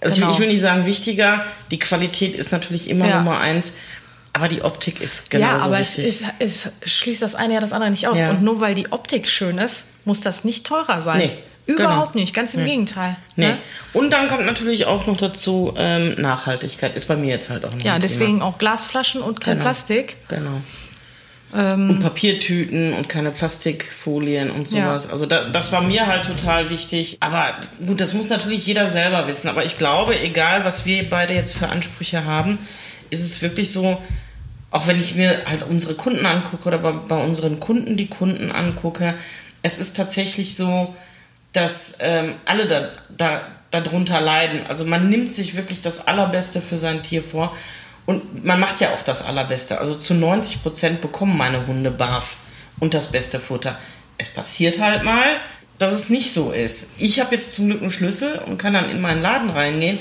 Also 0.00 0.20
Genau. 0.20 0.32
ich, 0.32 0.38
will 0.38 0.48
nicht 0.48 0.60
sagen 0.60 0.86
wichtiger, 0.86 1.44
die 1.70 1.78
Qualität 1.78 2.34
ist 2.34 2.52
natürlich 2.52 2.88
immer 2.88 3.06
Ja. 3.08 3.18
Nummer 3.22 3.38
eins, 3.38 3.74
aber 4.32 4.48
die 4.48 4.62
Optik 4.62 5.00
ist 5.00 5.30
genauso 5.30 5.58
ja, 5.58 5.64
aber 5.64 5.80
es, 5.80 5.98
wichtig. 5.98 6.22
ist, 6.38 6.68
es 6.84 6.90
schließt 6.90 7.22
das 7.22 7.34
eine 7.34 7.54
ja 7.54 7.60
das 7.60 7.72
andere 7.72 7.90
nicht 7.90 8.06
aus. 8.08 8.20
Ja. 8.20 8.30
Und 8.30 8.42
nur 8.42 8.60
weil 8.60 8.74
die 8.74 8.90
Optik 8.92 9.28
schön 9.28 9.58
ist, 9.58 9.84
muss 10.04 10.20
das 10.20 10.44
nicht 10.44 10.66
teurer 10.66 11.00
sein. 11.02 11.18
Nee, 11.18 11.32
Überhaupt 11.66 12.12
genau. 12.12 12.22
nicht, 12.22 12.34
ganz 12.34 12.54
im 12.54 12.64
Gegenteil. 12.66 13.16
Nee. 13.36 13.48
Ne? 13.48 13.58
Und 13.92 14.10
dann 14.10 14.28
kommt 14.28 14.46
natürlich 14.46 14.86
auch 14.86 15.06
noch 15.06 15.16
dazu, 15.16 15.74
ähm, 15.76 16.14
Nachhaltigkeit 16.20 16.96
ist 16.96 17.06
bei 17.06 17.16
mir 17.16 17.28
jetzt 17.30 17.50
halt 17.50 17.64
auch 17.64 17.72
noch 17.72 17.82
Ja, 17.82 17.98
deswegen 17.98 18.42
auch 18.42 18.58
Glasflaschen 18.58 19.22
und 19.22 19.40
kein 19.40 19.54
Genau. 19.54 19.64
Plastik. 19.64 20.16
Thema. 20.28 20.40
Genau. 20.40 20.60
Ähm, 21.52 21.90
und 21.90 22.00
Papiertüten 22.00 22.92
und 22.92 23.08
keine 23.08 23.32
Plastikfolien 23.32 24.50
und 24.50 24.68
sowas. 24.68 25.08
Also 25.10 25.26
da, 25.26 25.48
das 25.48 25.72
war 25.72 25.82
mir 25.82 26.06
halt 26.06 26.24
total 26.24 26.70
wichtig. 26.70 27.16
Aber 27.20 27.46
gut, 27.84 28.00
das 28.00 28.14
muss 28.14 28.28
natürlich 28.28 28.66
jeder 28.66 28.86
selber 28.86 29.26
wissen. 29.26 29.48
Aber 29.48 29.64
ich 29.64 29.76
glaube, 29.76 30.18
egal 30.20 30.64
was 30.64 30.86
wir 30.86 31.08
beide 31.08 31.34
jetzt 31.34 31.56
für 31.56 31.68
Ansprüche 31.68 32.24
haben, 32.24 32.58
ist 33.10 33.24
es 33.24 33.42
wirklich 33.42 33.72
so, 33.72 34.00
auch 34.70 34.86
wenn 34.86 35.00
ich 35.00 35.16
mir 35.16 35.42
halt 35.46 35.64
unsere 35.68 35.94
Kunden 35.94 36.24
angucke 36.24 36.68
oder 36.68 36.78
bei, 36.78 36.92
bei 36.92 37.16
unseren 37.16 37.58
Kunden 37.58 37.96
die 37.96 38.06
Kunden 38.06 38.52
angucke, 38.52 39.14
es 39.62 39.80
ist 39.80 39.96
tatsächlich 39.96 40.54
so, 40.54 40.94
dass 41.52 41.98
ähm, 42.00 42.34
alle 42.44 42.66
da, 42.66 42.88
da, 43.16 43.42
darunter 43.70 44.20
leiden. 44.20 44.66
Also 44.66 44.84
man 44.84 45.08
nimmt 45.08 45.32
sich 45.32 45.56
wirklich 45.56 45.82
das 45.82 46.06
Allerbeste 46.06 46.60
für 46.60 46.76
sein 46.76 47.02
Tier 47.02 47.22
vor 47.22 47.56
und 48.06 48.44
man 48.44 48.58
macht 48.58 48.80
ja 48.80 48.90
auch 48.90 49.02
das 49.02 49.24
Allerbeste. 49.24 49.78
Also 49.78 49.94
zu 49.94 50.14
90 50.14 50.62
Prozent 50.62 51.00
bekommen 51.00 51.36
meine 51.36 51.66
Hunde 51.66 51.90
Barf 51.90 52.36
und 52.78 52.94
das 52.94 53.12
beste 53.12 53.38
Futter. 53.38 53.78
Es 54.18 54.28
passiert 54.28 54.80
halt 54.80 55.04
mal, 55.04 55.36
dass 55.78 55.92
es 55.92 56.10
nicht 56.10 56.32
so 56.32 56.52
ist. 56.52 56.94
Ich 56.98 57.20
habe 57.20 57.34
jetzt 57.34 57.54
zum 57.54 57.66
Glück 57.68 57.80
einen 57.80 57.90
Schlüssel 57.90 58.40
und 58.46 58.58
kann 58.58 58.74
dann 58.74 58.90
in 58.90 59.00
meinen 59.00 59.22
Laden 59.22 59.50
reingehen. 59.50 59.98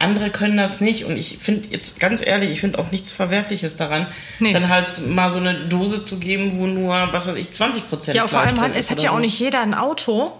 Andere 0.00 0.30
können 0.30 0.56
das 0.56 0.80
nicht 0.80 1.04
und 1.04 1.16
ich 1.16 1.38
finde 1.38 1.68
jetzt 1.70 1.98
ganz 1.98 2.24
ehrlich, 2.24 2.50
ich 2.50 2.60
finde 2.60 2.78
auch 2.78 2.92
nichts 2.92 3.10
Verwerfliches 3.10 3.76
daran, 3.76 4.06
Nee. 4.38 4.52
dann 4.52 4.68
halt 4.68 5.06
mal 5.08 5.32
so 5.32 5.38
eine 5.38 5.54
Dose 5.54 6.02
zu 6.02 6.20
geben, 6.20 6.52
wo 6.56 6.66
nur, 6.66 7.12
was 7.12 7.26
weiß 7.26 7.34
ich, 7.34 7.50
20 7.50 7.88
Prozent 7.88 8.16
ja, 8.16 8.28
vor 8.28 8.40
allem 8.40 8.60
hat, 8.60 8.76
es 8.76 8.92
hat 8.92 9.02
ja 9.02 9.10
auch 9.10 9.14
so. 9.14 9.20
nicht 9.20 9.38
jeder 9.40 9.60
ein 9.60 9.74
Auto 9.74 10.30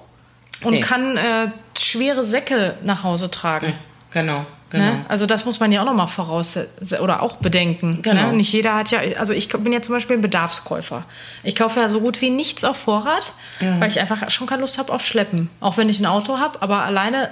und 0.63 0.73
Nee. 0.75 0.81
kann 0.81 1.17
äh, 1.17 1.49
schwere 1.79 2.25
Säcke 2.25 2.77
nach 2.85 3.03
Hause 3.05 3.31
tragen. 3.31 3.73
Genau, 4.11 4.47
genau. 4.71 4.85
Ne? 4.85 5.05
Also 5.09 5.27
das 5.27 5.45
muss 5.45 5.61
man 5.61 5.71
ja 5.71 5.83
auch 5.83 5.87
nochmal 5.87 6.09
voraussetzen 6.09 6.99
oder 7.01 7.23
auch 7.23 7.37
bedenken. 7.37 8.01
Genau. 8.03 8.29
Ne? 8.29 8.33
Nicht 8.39 8.53
jeder 8.53 8.75
hat 8.75 8.91
ja, 8.91 9.01
also 9.19 9.33
ich 9.35 9.49
bin 9.49 9.73
ja 9.73 9.83
zum 9.83 9.95
Beispiel 9.95 10.17
ein 10.17 10.23
Bedarfskäufer. 10.23 11.05
Ich 11.45 11.55
kaufe 11.55 11.79
ja 11.81 11.89
so 11.89 12.01
gut 12.01 12.21
wie 12.21 12.31
nichts 12.31 12.65
auf 12.65 12.77
Vorrat, 12.79 13.33
weil 13.61 13.89
ich 13.91 14.01
einfach 14.01 14.31
schon 14.31 14.47
keine 14.47 14.63
Lust 14.63 14.79
habe 14.79 14.93
auf 14.93 15.05
Schleppen. 15.05 15.51
Auch 15.61 15.77
wenn 15.77 15.89
ich 15.89 16.01
ein 16.01 16.07
Auto 16.07 16.39
habe, 16.39 16.63
aber 16.63 16.83
alleine, 16.85 17.31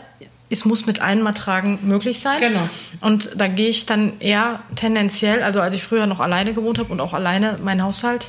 es 0.50 0.64
muss 0.64 0.86
mit 0.86 1.00
einem 1.00 1.22
mal 1.22 1.32
tragen 1.32 1.78
möglich 1.82 2.20
sein. 2.20 2.38
Genau. 2.38 2.68
Und 3.00 3.30
da 3.34 3.48
gehe 3.48 3.68
ich 3.68 3.86
dann 3.86 4.20
eher 4.20 4.60
tendenziell, 4.76 5.42
also 5.42 5.60
als 5.60 5.74
ich 5.74 5.82
früher 5.82 6.06
noch 6.06 6.20
alleine 6.20 6.52
gewohnt 6.54 6.78
habe 6.78 6.92
und 6.92 7.00
auch 7.00 7.14
alleine 7.14 7.58
meinen 7.64 7.82
Haushalt 7.82 8.28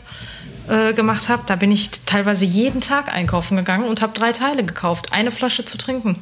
äh, 0.69 0.93
gemacht 0.93 1.29
habe, 1.29 1.43
da 1.45 1.55
bin 1.55 1.71
ich 1.71 1.89
teilweise 2.05 2.45
jeden 2.45 2.81
Tag 2.81 3.07
einkaufen 3.13 3.57
gegangen 3.57 3.85
und 3.85 4.01
habe 4.01 4.13
drei 4.13 4.31
Teile 4.31 4.63
gekauft. 4.63 5.13
Eine 5.13 5.31
Flasche 5.31 5.65
zu 5.65 5.77
trinken. 5.77 6.21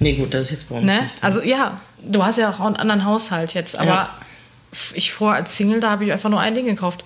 Nee, 0.00 0.14
gut, 0.14 0.34
das 0.34 0.46
ist 0.46 0.50
jetzt 0.50 0.68
bei 0.68 0.76
uns 0.76 0.84
Ne? 0.86 1.02
nicht 1.02 1.14
so. 1.16 1.22
Also 1.22 1.42
ja, 1.42 1.76
du 2.02 2.24
hast 2.24 2.38
ja 2.38 2.50
auch 2.50 2.60
einen 2.60 2.76
anderen 2.76 3.04
Haushalt 3.04 3.54
jetzt, 3.54 3.76
aber 3.78 3.86
Ja. 3.88 4.18
ich 4.94 5.12
vor 5.12 5.32
als 5.34 5.56
Single, 5.56 5.80
da 5.80 5.90
habe 5.90 6.04
ich 6.04 6.12
einfach 6.12 6.30
nur 6.30 6.40
ein 6.40 6.54
Ding 6.54 6.66
gekauft. 6.66 7.04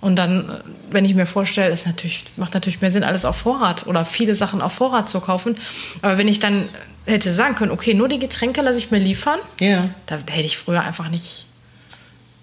Und 0.00 0.16
dann, 0.16 0.48
äh, 0.48 0.60
wenn 0.90 1.04
ich 1.04 1.14
mir 1.14 1.26
vorstelle, 1.26 1.72
es 1.72 1.84
natürlich, 1.86 2.24
macht 2.36 2.54
natürlich 2.54 2.80
mehr 2.80 2.90
Sinn, 2.90 3.04
alles 3.04 3.24
auf 3.26 3.36
Vorrat 3.36 3.86
oder 3.86 4.04
viele 4.06 4.34
Sachen 4.34 4.62
auf 4.62 4.72
Vorrat 4.72 5.08
zu 5.10 5.20
kaufen. 5.20 5.54
Aber 6.00 6.16
wenn 6.16 6.28
ich 6.28 6.38
dann 6.40 6.68
hätte 7.04 7.30
sagen 7.32 7.54
können, 7.54 7.70
okay, 7.72 7.92
nur 7.94 8.08
die 8.08 8.18
Getränke 8.18 8.62
lasse 8.62 8.78
ich 8.78 8.90
mir 8.90 8.98
liefern, 8.98 9.38
ja. 9.60 9.90
da 10.06 10.16
hätte 10.16 10.46
ich 10.46 10.56
früher 10.56 10.80
einfach 10.82 11.08
nicht, 11.10 11.44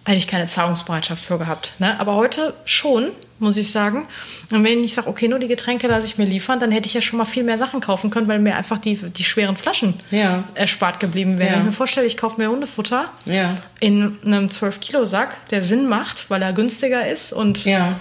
hätte 0.07 0.17
ich 0.17 0.27
keine 0.27 0.47
Zahlungsbereitschaft 0.47 1.23
für 1.23 1.37
gehabt. 1.37 1.73
Ne? 1.79 1.99
Aber 1.99 2.15
heute 2.15 2.53
schon, 2.65 3.09
muss 3.39 3.57
ich 3.57 3.71
sagen. 3.71 4.07
Und 4.51 4.63
wenn 4.63 4.83
ich 4.83 4.93
sage, 4.93 5.07
okay, 5.07 5.27
nur 5.27 5.37
die 5.39 5.47
Getränke 5.47 5.87
lasse 5.87 6.05
ich 6.07 6.17
mir 6.17 6.25
liefern, 6.25 6.59
dann 6.59 6.71
hätte 6.71 6.87
ich 6.87 6.93
ja 6.93 7.01
schon 7.01 7.17
mal 7.17 7.25
viel 7.25 7.43
mehr 7.43 7.57
Sachen 7.57 7.81
kaufen 7.81 8.09
können, 8.09 8.27
weil 8.27 8.39
mir 8.39 8.55
einfach 8.55 8.77
die, 8.77 8.95
die 8.95 9.23
schweren 9.23 9.57
Flaschen 9.57 9.95
Ja. 10.09 10.45
erspart 10.55 10.99
geblieben 10.99 11.37
wären. 11.37 11.47
Ja. 11.47 11.53
Wenn 11.53 11.59
ich 11.61 11.65
mir 11.67 11.71
vorstelle, 11.73 12.07
ich 12.07 12.17
kaufe 12.17 12.39
mir 12.41 12.49
Hundefutter 12.49 13.05
Ja. 13.25 13.55
in 13.79 14.17
einem 14.25 14.47
12-Kilo-Sack, 14.47 15.49
der 15.49 15.61
Sinn 15.61 15.87
macht, 15.87 16.29
weil 16.29 16.41
er 16.41 16.53
günstiger 16.53 17.07
ist 17.07 17.33
und 17.33 17.65
Ja. 17.65 17.99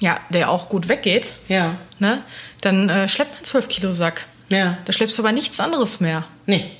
ja, 0.00 0.18
der 0.30 0.50
auch 0.50 0.68
gut 0.68 0.88
weggeht, 0.88 1.32
Ja. 1.48 1.76
ne? 1.98 2.22
dann 2.60 2.88
äh, 2.88 3.08
schleppt 3.08 3.30
man 3.32 3.38
einen 3.38 3.46
12-Kilo-Sack. 3.64 4.26
Ja. 4.50 4.76
Da 4.84 4.92
schleppst 4.92 5.16
du 5.18 5.22
aber 5.22 5.32
nichts 5.32 5.58
anderes 5.58 6.00
mehr. 6.00 6.24
Nee. 6.46 6.70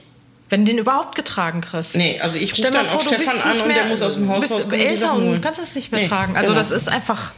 Wenn 0.51 0.65
du 0.65 0.73
den 0.73 0.79
überhaupt 0.79 1.15
getragen 1.15 1.63
kriegst. 1.63 1.97
Nee, 1.97 2.21
also 2.21 2.39
ich 2.39 2.53
rufe 2.53 2.71
dann 2.71 2.87
vor, 2.87 2.99
auch 2.99 3.03
du 3.03 3.15
Stefan 3.15 3.35
bist 3.35 3.45
an 3.45 3.69
und 3.69 3.75
der 3.75 3.85
muss 3.87 4.03
aus 4.03 4.15
dem 4.15 4.29
Haus 4.29 4.43
bist 4.43 4.55
rauskommen 4.55 4.81
und 4.81 4.85
die 4.85 4.87
älter 4.87 5.15
und 5.15 5.41
kannst 5.41 5.61
das 5.61 5.75
nicht 5.75 5.91
mehr 5.91 6.03
Nee, 6.03 6.09
tragen. 6.09 6.37
Also 6.37 6.51
genau. 6.51 6.59
das 6.59 6.71
ist 6.71 6.89
einfach 6.89 7.33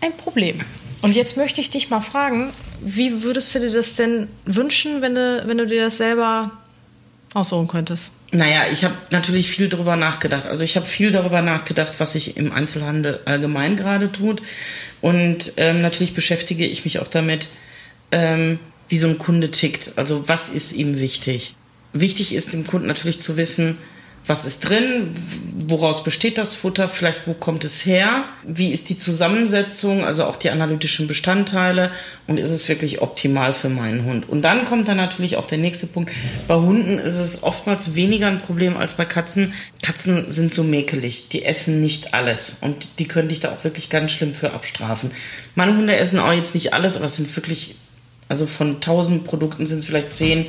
ein 0.00 0.16
Problem. 0.16 0.60
Und 1.02 1.16
jetzt 1.16 1.36
möchte 1.36 1.60
ich 1.60 1.70
dich 1.70 1.90
mal 1.90 2.00
fragen, 2.00 2.52
wie 2.80 3.22
würdest 3.22 3.54
du 3.54 3.60
dir 3.60 3.70
das 3.70 3.94
denn 3.94 4.28
wünschen, 4.44 5.02
wenn 5.02 5.14
du, 5.14 5.42
wenn 5.46 5.58
du 5.58 5.66
dir 5.66 5.84
das 5.84 5.98
selber 5.98 6.50
aussuchen 7.34 7.68
könntest? 7.68 8.10
Naja, 8.32 8.62
ich 8.70 8.84
habe 8.84 8.94
natürlich 9.10 9.50
viel 9.50 9.68
darüber 9.68 9.96
nachgedacht. 9.96 10.46
Also 10.46 10.64
ich 10.64 10.76
habe 10.76 10.86
viel 10.86 11.10
darüber 11.10 11.42
nachgedacht, 11.42 11.94
was 11.98 12.12
sich 12.12 12.36
im 12.36 12.52
Einzelhandel 12.52 13.20
allgemein 13.24 13.76
gerade 13.76 14.10
tut. 14.10 14.42
Und 15.00 15.52
ähm, 15.56 15.82
natürlich 15.82 16.14
beschäftige 16.14 16.66
ich 16.66 16.84
mich 16.84 16.98
auch 16.98 17.08
damit, 17.08 17.48
ähm, 18.10 18.58
wie 18.92 18.98
so 18.98 19.08
ein 19.08 19.16
Kunde 19.16 19.50
tickt. 19.50 19.92
Also 19.96 20.28
was 20.28 20.50
ist 20.50 20.74
ihm 20.74 21.00
wichtig? 21.00 21.54
Wichtig 21.94 22.34
ist 22.34 22.52
dem 22.52 22.66
Kunden 22.66 22.86
natürlich 22.86 23.18
zu 23.18 23.38
wissen, 23.38 23.78
was 24.26 24.44
ist 24.44 24.68
drin, 24.68 25.16
woraus 25.66 26.04
besteht 26.04 26.36
das 26.36 26.54
Futter, 26.54 26.88
vielleicht 26.88 27.26
wo 27.26 27.32
kommt 27.32 27.64
es 27.64 27.86
her, 27.86 28.26
wie 28.44 28.70
ist 28.70 28.90
die 28.90 28.98
Zusammensetzung, 28.98 30.04
also 30.04 30.24
auch 30.24 30.36
die 30.36 30.50
analytischen 30.50 31.08
Bestandteile 31.08 31.90
und 32.26 32.38
ist 32.38 32.50
es 32.50 32.68
wirklich 32.68 33.00
optimal 33.00 33.54
für 33.54 33.70
meinen 33.70 34.04
Hund. 34.04 34.28
Und 34.28 34.42
dann 34.42 34.66
kommt 34.66 34.88
dann 34.88 34.98
natürlich 34.98 35.38
auch 35.38 35.46
der 35.46 35.56
nächste 35.56 35.86
Punkt. 35.86 36.12
Bei 36.46 36.56
Hunden 36.56 36.98
ist 36.98 37.16
es 37.16 37.42
oftmals 37.42 37.94
weniger 37.94 38.28
ein 38.28 38.38
Problem 38.40 38.76
als 38.76 38.94
bei 38.98 39.06
Katzen. 39.06 39.54
Katzen 39.82 40.30
sind 40.30 40.52
so 40.52 40.64
mäkelig, 40.64 41.28
die 41.30 41.46
essen 41.46 41.80
nicht 41.80 42.12
alles 42.12 42.58
und 42.60 42.98
die 42.98 43.08
können 43.08 43.30
dich 43.30 43.40
da 43.40 43.52
auch 43.52 43.64
wirklich 43.64 43.88
ganz 43.88 44.12
schlimm 44.12 44.34
für 44.34 44.52
abstrafen. 44.52 45.12
Meine 45.54 45.74
Hunde 45.76 45.96
essen 45.96 46.18
auch 46.18 46.32
jetzt 46.32 46.54
nicht 46.54 46.74
alles, 46.74 46.96
aber 46.96 47.06
es 47.06 47.16
sind 47.16 47.34
wirklich, 47.34 47.76
also 48.32 48.46
von 48.46 48.76
1000 48.76 49.24
Produkten 49.26 49.66
sind 49.66 49.80
es 49.80 49.84
vielleicht 49.84 50.14
10, 50.14 50.46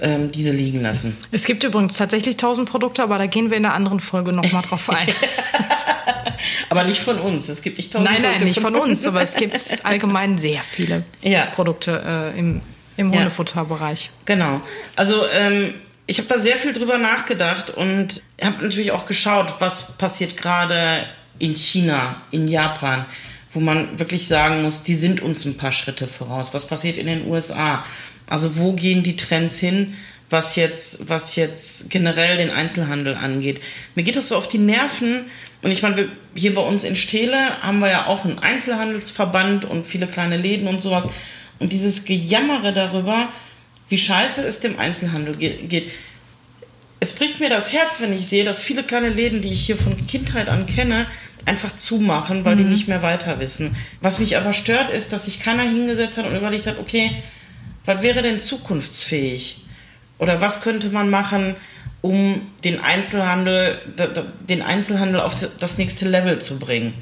ähm, 0.00 0.32
diese 0.32 0.50
liegen 0.50 0.82
lassen. 0.82 1.16
Es 1.30 1.44
gibt 1.44 1.62
übrigens 1.62 1.96
tatsächlich 1.96 2.34
1000 2.34 2.68
Produkte, 2.68 3.00
aber 3.00 3.16
da 3.16 3.26
gehen 3.26 3.48
wir 3.48 3.56
in 3.56 3.64
einer 3.64 3.74
anderen 3.74 4.00
Folge 4.00 4.32
nochmal 4.32 4.62
drauf 4.62 4.90
ein. 4.90 5.06
Aber 6.68 6.82
nicht 6.82 7.00
von 7.00 7.20
uns. 7.20 7.48
Es 7.48 7.62
gibt 7.62 7.76
nicht 7.76 7.92
tausend 7.92 8.10
nein, 8.10 8.22
nein, 8.22 8.30
Produkte 8.32 8.44
nicht 8.46 8.60
von 8.60 8.74
uns, 8.74 9.06
aber 9.06 9.22
es 9.22 9.34
gibt 9.34 9.56
allgemein 9.84 10.38
sehr 10.38 10.62
viele 10.64 11.04
Ja. 11.22 11.44
Produkte 11.46 12.32
äh, 12.34 12.38
im, 12.38 12.60
im 12.96 13.12
Ja. 13.12 13.20
Hundefutterbereich. 13.20 14.10
Genau. 14.24 14.60
Also 14.96 15.24
ähm, 15.32 15.74
ich 16.06 16.18
habe 16.18 16.26
da 16.28 16.38
sehr 16.38 16.56
viel 16.56 16.72
drüber 16.72 16.98
nachgedacht 16.98 17.70
und 17.70 18.22
habe 18.42 18.64
natürlich 18.64 18.90
auch 18.90 19.06
geschaut, 19.06 19.54
was 19.60 19.96
passiert 19.98 20.36
gerade 20.36 21.06
in 21.38 21.54
China, 21.54 22.22
in 22.32 22.48
Japan, 22.48 23.04
wo 23.52 23.60
man 23.60 23.98
wirklich 23.98 24.28
sagen 24.28 24.62
muss, 24.62 24.82
die 24.82 24.94
sind 24.94 25.20
uns 25.20 25.44
ein 25.44 25.56
paar 25.56 25.72
Schritte 25.72 26.06
voraus. 26.06 26.54
Was 26.54 26.66
passiert 26.66 26.96
in 26.96 27.06
den 27.06 27.26
USA? 27.26 27.84
Also 28.28 28.56
wo 28.56 28.72
gehen 28.72 29.02
die 29.02 29.16
Trends 29.16 29.58
hin, 29.58 29.94
was 30.30 30.56
jetzt, 30.56 31.08
was 31.10 31.36
jetzt 31.36 31.90
generell 31.90 32.38
den 32.38 32.50
Einzelhandel 32.50 33.14
angeht? 33.14 33.60
Mir 33.94 34.02
geht 34.02 34.16
das 34.16 34.28
so 34.28 34.36
auf 34.36 34.48
die 34.48 34.58
Nerven. 34.58 35.26
Und 35.60 35.70
ich 35.70 35.82
meine, 35.82 36.08
hier 36.34 36.54
bei 36.54 36.62
uns 36.62 36.84
in 36.84 36.96
Stele 36.96 37.62
haben 37.62 37.80
wir 37.80 37.90
ja 37.90 38.06
auch 38.06 38.24
einen 38.24 38.38
Einzelhandelsverband 38.38 39.64
und 39.66 39.86
viele 39.86 40.06
kleine 40.06 40.38
Läden 40.38 40.66
und 40.66 40.80
sowas. 40.80 41.10
Und 41.58 41.72
dieses 41.72 42.04
Gejammere 42.04 42.72
darüber, 42.72 43.28
wie 43.88 43.98
scheiße 43.98 44.42
es 44.42 44.60
dem 44.60 44.78
Einzelhandel 44.78 45.36
geht. 45.36 45.90
Es 47.02 47.16
bricht 47.16 47.40
mir 47.40 47.50
das 47.50 47.72
Herz, 47.72 48.00
wenn 48.00 48.12
ich 48.12 48.28
sehe, 48.28 48.44
dass 48.44 48.62
viele 48.62 48.84
kleine 48.84 49.08
Läden, 49.08 49.40
die 49.40 49.52
ich 49.52 49.66
hier 49.66 49.76
von 49.76 50.06
Kindheit 50.06 50.48
an 50.48 50.66
kenne, 50.66 51.08
einfach 51.44 51.74
zumachen, 51.74 52.44
weil 52.44 52.54
mhm. 52.54 52.58
die 52.58 52.64
nicht 52.66 52.86
mehr 52.86 53.02
weiter 53.02 53.40
wissen. 53.40 53.74
Was 54.00 54.20
mich 54.20 54.36
aber 54.36 54.52
stört, 54.52 54.88
ist, 54.88 55.12
dass 55.12 55.24
sich 55.24 55.40
keiner 55.40 55.64
hingesetzt 55.64 56.16
hat 56.16 56.26
und 56.26 56.36
überlegt 56.36 56.68
hat, 56.68 56.78
okay, 56.78 57.10
was 57.86 58.02
wäre 58.02 58.22
denn 58.22 58.38
zukunftsfähig? 58.38 59.64
Oder 60.18 60.40
was 60.40 60.62
könnte 60.62 60.90
man 60.90 61.10
machen, 61.10 61.56
um 62.02 62.46
den 62.62 62.78
Einzelhandel, 62.78 63.80
den 64.48 64.62
Einzelhandel 64.62 65.22
auf 65.22 65.34
das 65.58 65.78
nächste 65.78 66.08
Level 66.08 66.40
zu 66.40 66.60
bringen? 66.60 66.94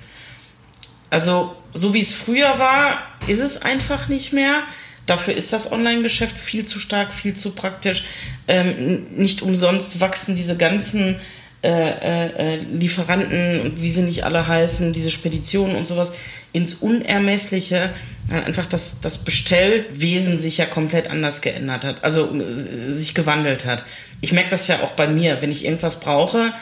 Also, 1.10 1.54
so 1.74 1.92
wie 1.92 2.00
es 2.00 2.14
früher 2.14 2.58
war, 2.58 3.02
ist 3.26 3.40
es 3.40 3.60
einfach 3.60 4.08
nicht 4.08 4.32
mehr. 4.32 4.62
Dafür 5.06 5.34
ist 5.34 5.52
das 5.52 5.72
Online-Geschäft 5.72 6.38
viel 6.38 6.64
zu 6.64 6.78
stark, 6.78 7.12
viel 7.12 7.34
zu 7.34 7.52
praktisch. 7.52 8.04
Ähm, 8.46 9.06
nicht 9.16 9.42
umsonst 9.42 10.00
wachsen 10.00 10.36
diese 10.36 10.56
ganzen 10.56 11.16
äh, 11.62 11.68
äh, 11.68 12.54
äh, 12.54 12.56
Lieferanten 12.72 13.60
und 13.60 13.82
wie 13.82 13.90
sie 13.90 14.00
nicht 14.00 14.24
alle 14.24 14.48
heißen, 14.48 14.94
diese 14.94 15.10
Speditionen 15.10 15.76
und 15.76 15.86
sowas 15.86 16.12
ins 16.52 16.74
Unermessliche, 16.74 17.90
einfach 18.30 18.64
dass 18.64 19.02
das 19.02 19.18
Bestellwesen 19.18 20.38
sich 20.38 20.56
ja 20.56 20.64
komplett 20.64 21.10
anders 21.10 21.42
geändert 21.42 21.84
hat, 21.84 22.02
also 22.02 22.34
äh, 22.34 22.90
sich 22.90 23.14
gewandelt 23.14 23.66
hat. 23.66 23.84
Ich 24.22 24.32
merke 24.32 24.48
das 24.48 24.68
ja 24.68 24.80
auch 24.80 24.92
bei 24.92 25.06
mir, 25.06 25.42
wenn 25.42 25.50
ich 25.50 25.66
irgendwas 25.66 26.00
brauche, 26.00 26.54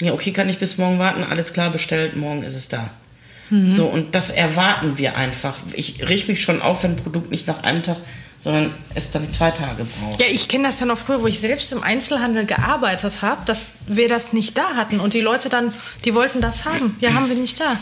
ja, 0.00 0.14
okay, 0.14 0.32
kann 0.32 0.48
ich 0.48 0.58
bis 0.58 0.78
morgen 0.78 0.98
warten, 0.98 1.22
alles 1.22 1.52
klar, 1.52 1.70
bestellt, 1.70 2.16
morgen 2.16 2.42
ist 2.42 2.56
es 2.56 2.68
da. 2.68 2.90
Mhm. 3.50 3.72
So, 3.72 3.86
und 3.86 4.14
das 4.14 4.30
erwarten 4.30 4.98
wir 4.98 5.16
einfach. 5.16 5.56
Ich 5.72 6.08
richte 6.08 6.30
mich 6.30 6.42
schon 6.42 6.62
auf, 6.62 6.82
wenn 6.82 6.92
ein 6.92 6.96
Produkt 6.96 7.30
nicht 7.30 7.46
nach 7.46 7.62
einem 7.62 7.82
Tag 7.82 7.98
sondern 8.38 8.72
es 8.94 9.10
dann 9.10 9.30
zwei 9.30 9.50
Tage 9.50 9.84
braucht. 9.84 10.20
Ja, 10.20 10.26
ich 10.28 10.48
kenne 10.48 10.68
das 10.68 10.78
ja 10.80 10.86
noch 10.86 10.98
früher, 10.98 11.22
wo 11.22 11.26
ich 11.26 11.40
selbst 11.40 11.72
im 11.72 11.82
Einzelhandel 11.82 12.44
gearbeitet 12.44 13.22
habe, 13.22 13.40
dass 13.46 13.66
wir 13.86 14.08
das 14.08 14.32
nicht 14.32 14.56
da 14.56 14.74
hatten 14.74 15.00
und 15.00 15.14
die 15.14 15.20
Leute 15.20 15.48
dann, 15.48 15.72
die 16.04 16.14
wollten 16.14 16.40
das 16.40 16.64
haben. 16.64 16.96
Ja, 17.00 17.14
haben 17.14 17.28
wir 17.28 17.36
nicht 17.36 17.58
da. 17.58 17.78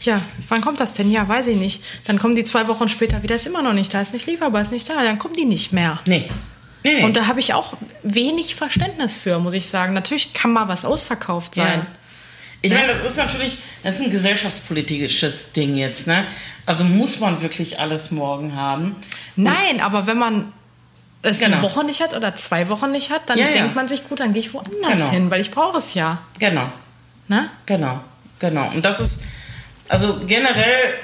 Ja, 0.00 0.22
wann 0.48 0.60
kommt 0.60 0.80
das 0.80 0.92
denn? 0.92 1.10
Ja, 1.10 1.28
weiß 1.28 1.48
ich 1.48 1.56
nicht. 1.56 1.82
Dann 2.06 2.18
kommen 2.18 2.36
die 2.36 2.44
zwei 2.44 2.68
Wochen 2.68 2.88
später 2.88 3.22
wieder, 3.22 3.34
ist 3.34 3.46
immer 3.46 3.62
noch 3.62 3.72
nicht 3.72 3.92
da, 3.92 4.00
ist 4.00 4.12
nicht 4.12 4.26
lieferbar, 4.26 4.62
ist 4.62 4.72
nicht 4.72 4.88
da, 4.88 5.02
dann 5.02 5.18
kommen 5.18 5.34
die 5.34 5.44
nicht 5.44 5.72
mehr. 5.72 6.00
Nee. 6.06 6.30
nee. 6.84 7.04
Und 7.04 7.16
da 7.16 7.26
habe 7.26 7.40
ich 7.40 7.52
auch 7.54 7.74
wenig 8.02 8.54
Verständnis 8.54 9.16
für, 9.16 9.40
muss 9.40 9.54
ich 9.54 9.66
sagen. 9.66 9.94
Natürlich 9.94 10.32
kann 10.32 10.52
mal 10.52 10.68
was 10.68 10.84
ausverkauft 10.84 11.56
sein. 11.56 11.80
Ja. 11.80 11.97
Ich 12.60 12.72
meine, 12.72 12.88
das 12.88 13.02
ist 13.02 13.16
natürlich, 13.16 13.58
das 13.82 13.96
ist 13.96 14.02
ein 14.02 14.10
gesellschaftspolitisches 14.10 15.52
Ding 15.52 15.76
jetzt, 15.76 16.06
ne? 16.06 16.26
Also 16.66 16.84
muss 16.84 17.20
man 17.20 17.40
wirklich 17.40 17.78
alles 17.78 18.10
morgen 18.10 18.56
haben. 18.56 18.96
Nein, 19.36 19.80
aber 19.80 20.06
wenn 20.06 20.18
man 20.18 20.50
es 21.22 21.38
genau. 21.38 21.56
eine 21.56 21.62
Woche 21.62 21.84
nicht 21.84 22.00
hat 22.00 22.14
oder 22.14 22.34
zwei 22.34 22.68
Wochen 22.68 22.90
nicht 22.92 23.10
hat, 23.10 23.30
dann 23.30 23.38
ja, 23.38 23.46
denkt 23.46 23.70
ja. 23.70 23.74
man 23.74 23.88
sich, 23.88 24.08
gut, 24.08 24.20
dann 24.20 24.32
gehe 24.32 24.40
ich 24.40 24.52
woanders 24.54 24.92
genau. 24.92 25.10
hin, 25.10 25.30
weil 25.30 25.40
ich 25.40 25.50
brauche 25.50 25.78
es 25.78 25.94
ja. 25.94 26.18
Genau. 26.38 26.70
Ne? 27.28 27.48
Genau, 27.66 28.00
genau. 28.38 28.70
Und 28.70 28.84
das 28.84 29.00
ist, 29.00 29.24
also 29.88 30.20
generell 30.26 30.94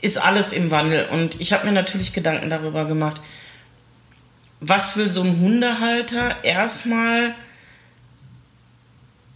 ist 0.00 0.18
alles 0.18 0.52
im 0.52 0.70
Wandel. 0.70 1.06
Und 1.06 1.40
ich 1.40 1.52
habe 1.52 1.66
mir 1.66 1.72
natürlich 1.72 2.12
Gedanken 2.12 2.50
darüber 2.50 2.84
gemacht, 2.84 3.20
was 4.60 4.96
will 4.96 5.08
so 5.08 5.22
ein 5.22 5.40
Hundehalter 5.40 6.36
erstmal 6.44 7.34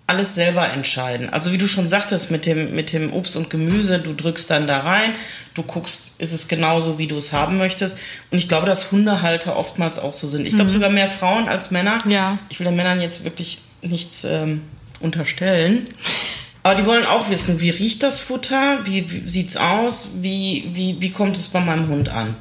alles 0.06 0.36
selber 0.36 0.70
entscheiden. 0.70 1.30
Also 1.30 1.52
wie 1.52 1.58
du 1.58 1.66
schon 1.66 1.88
sagtest 1.88 2.30
mit 2.30 2.46
dem, 2.46 2.74
mit 2.74 2.92
dem 2.92 3.12
Obst 3.12 3.34
und 3.34 3.50
Gemüse, 3.50 3.98
du 3.98 4.14
drückst 4.14 4.48
dann 4.48 4.68
da 4.68 4.80
rein, 4.80 5.14
du 5.54 5.64
guckst, 5.64 6.20
ist 6.20 6.32
es 6.32 6.46
genauso, 6.46 6.98
wie 6.98 7.08
du 7.08 7.16
es 7.16 7.32
haben 7.32 7.58
möchtest. 7.58 7.98
Und 8.30 8.38
ich 8.38 8.46
glaube, 8.46 8.66
dass 8.66 8.92
Hundehalter 8.92 9.56
oftmals 9.56 9.98
auch 9.98 10.12
so 10.12 10.28
sind. 10.28 10.46
Ich 10.46 10.54
glaube 10.54 10.70
mhm. 10.70 10.74
sogar 10.74 10.90
mehr 10.90 11.08
Frauen 11.08 11.48
als 11.48 11.72
Männer. 11.72 12.00
Ja. 12.08 12.38
Ich 12.48 12.60
will 12.60 12.66
den 12.66 12.76
Männern 12.76 13.00
jetzt 13.00 13.24
wirklich 13.24 13.58
nichts 13.82 14.22
ähm, 14.22 14.62
unterstellen. 15.00 15.84
Aber 16.62 16.76
die 16.76 16.86
wollen 16.86 17.06
auch 17.06 17.30
wissen, 17.30 17.60
wie 17.60 17.70
riecht 17.70 18.02
das 18.02 18.20
Futter, 18.20 18.80
wie, 18.84 19.06
wie 19.08 19.46
es 19.46 19.56
aus, 19.56 20.18
wie, 20.20 20.68
wie, 20.72 20.96
wie 21.00 21.10
kommt 21.10 21.36
es 21.36 21.48
bei 21.48 21.60
meinem 21.60 21.88
Hund 21.88 22.08
an. 22.08 22.36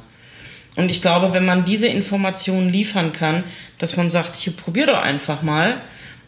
Und 0.76 0.90
ich 0.90 1.00
glaube, 1.00 1.32
wenn 1.32 1.44
man 1.44 1.64
diese 1.64 1.88
Informationen 1.88 2.68
liefern 2.68 3.12
kann, 3.12 3.44
dass 3.78 3.96
man 3.96 4.10
sagt, 4.10 4.36
hier 4.36 4.52
probier 4.52 4.86
doch 4.86 5.00
einfach 5.00 5.42
mal, 5.42 5.80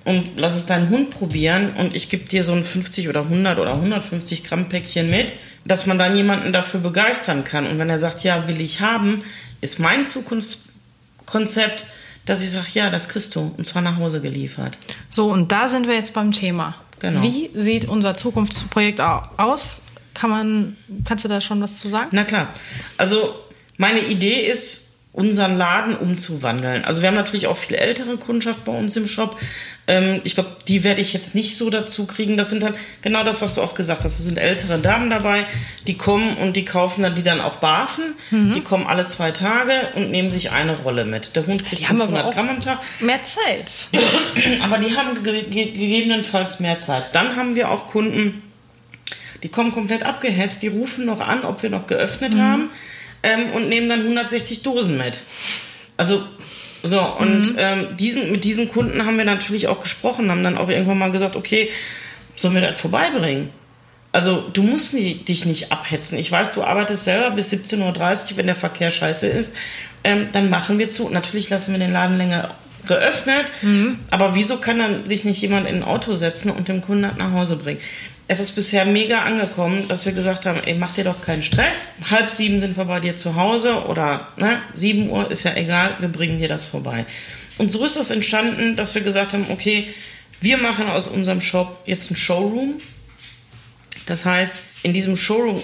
und 0.05 0.31
lass 0.37 0.57
es 0.57 0.67
deinen 0.67 0.89
Hund 0.89 1.11
probieren 1.11 1.75
und 1.77 1.95
ich 1.95 2.09
gebe 2.09 2.25
dir 2.25 2.43
so 2.43 2.53
ein 2.53 2.65
50 2.65 3.09
oder 3.09 3.23
100 3.23 3.59
oder 3.59 3.75
150 3.75 4.45
Gramm 4.45 4.69
Päckchen 4.69 5.11
mit, 5.11 5.35
dass 5.65 5.87
man 5.87 5.99
dann 5.99 6.17
jemanden 6.17 6.53
dafür 6.53 6.81
begeistern 6.81 7.45
kann. 7.45 7.67
Und 7.67 7.79
wenn 7.79 7.91
er 7.91 7.99
sagt, 7.99 8.25
ja, 8.25 8.49
will 8.49 8.61
ich 8.61 8.81
haben, 8.81 9.23
ist 9.61 9.79
mein 9.79 10.05
Zukunftskonzept, 10.05 11.87
dass 12.25 12.43
ich 12.43 12.51
sage, 12.51 12.67
ja, 12.75 12.91
das 12.91 13.09
kriegst 13.09 13.35
du 13.37 13.55
und 13.57 13.67
zwar 13.67 13.83
nach 13.83 13.97
Hause 13.97 14.21
geliefert. 14.21 14.79
So, 15.11 15.31
und 15.31 15.53
da 15.53 15.69
sind 15.69 15.87
wir 15.87 15.95
jetzt 15.95 16.15
beim 16.15 16.33
Thema. 16.33 16.75
Genau. 17.01 17.23
Wie 17.23 17.51
sieht 17.55 17.87
unser 17.87 18.15
Zukunftsprojekt 18.15 19.01
aus? 19.01 19.83
Kann 20.15 20.31
man, 20.31 20.77
kannst 21.05 21.25
du 21.25 21.29
da 21.29 21.41
schon 21.41 21.61
was 21.61 21.79
zu 21.79 21.89
sagen? 21.89 22.09
Na 22.11 22.25
klar. 22.25 22.49
Also 22.97 23.35
meine 23.77 24.01
Idee 24.01 24.47
ist, 24.47 24.88
unseren 25.13 25.57
Laden 25.57 25.97
umzuwandeln. 25.97 26.85
Also 26.85 27.01
wir 27.01 27.09
haben 27.09 27.17
natürlich 27.17 27.47
auch 27.47 27.57
viel 27.57 27.77
ältere 27.77 28.19
Kundschaft 28.19 28.65
bei 28.65 28.73
uns 28.73 28.95
im 28.97 29.09
Shop. 29.09 29.37
Ähm, 29.87 30.21
ich 30.23 30.35
glaube, 30.35 30.51
die 30.69 30.85
werde 30.85 31.01
ich 31.01 31.13
jetzt 31.13 31.35
nicht 31.35 31.57
so 31.57 31.71
dazu 31.71 32.07
kriegen. 32.07 32.37
Das 32.37 32.51
sind 32.51 32.63
dann 32.63 32.75
genau 33.01 33.25
das, 33.25 33.41
was 33.41 33.55
du 33.55 33.63
auch 33.63 33.75
gesagt 33.75 34.05
hast. 34.05 34.19
Das 34.19 34.25
sind 34.25 34.39
ältere 34.39 34.79
Damen 34.79 35.09
dabei, 35.09 35.47
die 35.87 35.95
kommen 35.95 36.37
und 36.37 36.57
die 36.57 36.65
kaufen 36.65 37.03
dann, 37.03 37.15
die 37.15 37.23
dann 37.23 37.41
auch 37.41 37.57
barfen. 37.57 38.05
Mhm. 38.31 38.53
Die 38.53 38.61
kommen 38.61 38.87
alle 38.87 39.07
zwei 39.07 39.31
Tage 39.31 39.73
und 39.97 40.11
nehmen 40.11 40.31
sich 40.31 40.51
eine 40.53 40.77
Rolle 40.77 41.05
mit. 41.07 41.35
Der 41.35 41.47
Hund 41.47 41.65
kriegt 41.65 41.83
die 41.83 41.87
500 41.87 42.35
Gramm 42.35 42.51
am 42.51 42.61
Tag. 42.61 42.79
Mehr 43.01 43.21
Zeit. 43.25 43.89
aber 44.63 44.79
die 44.79 44.95
haben 44.95 45.23
ge 45.23 45.45
gegebenenfalls 45.45 46.61
mehr 46.61 46.81
Zeit. 46.81 47.15
Dann 47.15 47.35
haben 47.35 47.55
wir 47.55 47.71
auch 47.71 47.87
Kunden, 47.87 48.43
die 49.43 49.49
kommen 49.49 49.73
komplett 49.73 50.05
abgehetzt, 50.05 50.63
die 50.63 50.69
rufen 50.69 51.07
noch 51.07 51.21
an, 51.21 51.45
ob 51.45 51.63
wir 51.63 51.71
noch 51.71 51.87
geöffnet 51.87 52.35
mhm. 52.35 52.41
haben 52.41 52.71
ähm, 53.23 53.51
und 53.55 53.69
nehmen 53.69 53.89
dann 53.89 54.01
160 54.01 54.63
Dosen 54.63 54.99
mit. 54.99 55.23
Also 55.97 56.23
so, 56.83 57.01
und 57.01 57.53
mhm. 57.53 57.57
ähm, 57.59 57.97
diesen, 57.97 58.31
mit 58.31 58.45
diesen 58.45 58.69
Kunden 58.69 59.05
haben 59.05 59.19
wir 59.19 59.25
natürlich 59.25 59.67
auch 59.67 59.81
gesprochen, 59.81 60.31
haben 60.31 60.45
dann 60.45 60.59
auch 60.59 60.69
irgendwann 60.69 60.99
mal 60.99 61.11
gesagt, 61.11 61.35
okay, 61.35 61.71
sollen 62.37 62.55
wir 62.55 62.61
das 62.61 62.81
vorbeibringen? 62.81 63.51
Also 64.13 64.45
du 64.53 64.63
musst 64.63 64.95
nie, 64.95 65.15
dich 65.15 65.45
nicht 65.45 65.71
abhetzen. 65.71 66.19
Ich 66.19 66.33
weiß, 66.33 66.55
du 66.55 66.63
arbeitest 66.63 67.05
selber 67.05 67.33
bis 67.33 67.53
17.30 67.53 67.83
Uhr, 68.33 68.37
wenn 68.37 68.47
der 68.47 68.55
Verkehr 68.55 68.91
scheiße 68.91 69.27
ist. 69.27 69.55
Ähm, 70.03 70.29
dann 70.33 70.51
machen 70.51 70.79
wir 70.79 70.89
zu. 70.89 71.11
Natürlich 71.11 71.51
lassen 71.51 71.73
wir 71.73 71.79
den 71.79 71.93
Laden 71.93 72.17
länger 72.17 72.55
geöffnet. 72.87 73.47
Mhm. 73.61 73.99
Aber 74.11 74.35
wieso 74.35 74.57
kann 74.59 74.79
dann 74.79 75.07
sich 75.07 75.25
nicht 75.25 75.43
jemand 75.43 75.69
in 75.69 75.77
ein 75.77 75.83
Auto 75.83 76.15
setzen 76.15 76.51
und 76.51 76.69
dem 76.69 76.81
Kunden 76.81 77.11
nach 77.19 77.33
Hause 77.33 77.57
bringen? 77.57 77.81
Es 78.31 78.41
ist 78.41 78.53
bisher 78.53 78.85
mega 78.85 79.23
angekommen, 79.23 79.89
dass 79.89 80.05
wir 80.05 80.13
gesagt 80.13 80.45
haben, 80.45 80.61
ey, 80.65 80.75
mach 80.75 80.93
dir 80.93 81.05
doch 81.05 81.23
keinen 81.23 81.43
Stress. 81.43 81.95
Halb 82.11 82.31
sieben 82.31 82.61
sind 82.61 82.77
wir 82.77 82.85
bei 82.85 83.01
dir 83.01 83.17
zu 83.17 83.37
Hause 83.37 83.87
oder 83.87 84.29
ne, 84.37 84.61
sieben 84.75 85.09
Uhr 85.09 85.31
ist 85.31 85.45
ja 85.45 85.55
egal, 85.57 85.97
wir 85.99 86.09
bringen 86.09 86.39
dir 86.39 86.49
das 86.49 86.67
vorbei. 86.67 87.07
Und 87.57 87.73
so 87.73 87.85
ist 87.87 87.97
das 87.97 88.11
entstanden, 88.11 88.77
dass 88.77 88.95
wir 88.95 89.01
gesagt 89.01 89.33
haben, 89.33 89.47
okay, 89.49 89.89
wir 90.43 90.59
machen 90.59 90.89
aus 90.89 91.09
unserem 91.09 91.41
Shop 91.41 91.83
jetzt 91.87 92.11
einen 92.11 92.17
Showroom. 92.17 92.75
Das 94.05 94.27
heißt, 94.27 94.59
in 94.83 94.93
diesem 94.93 95.17
Showroom, 95.17 95.63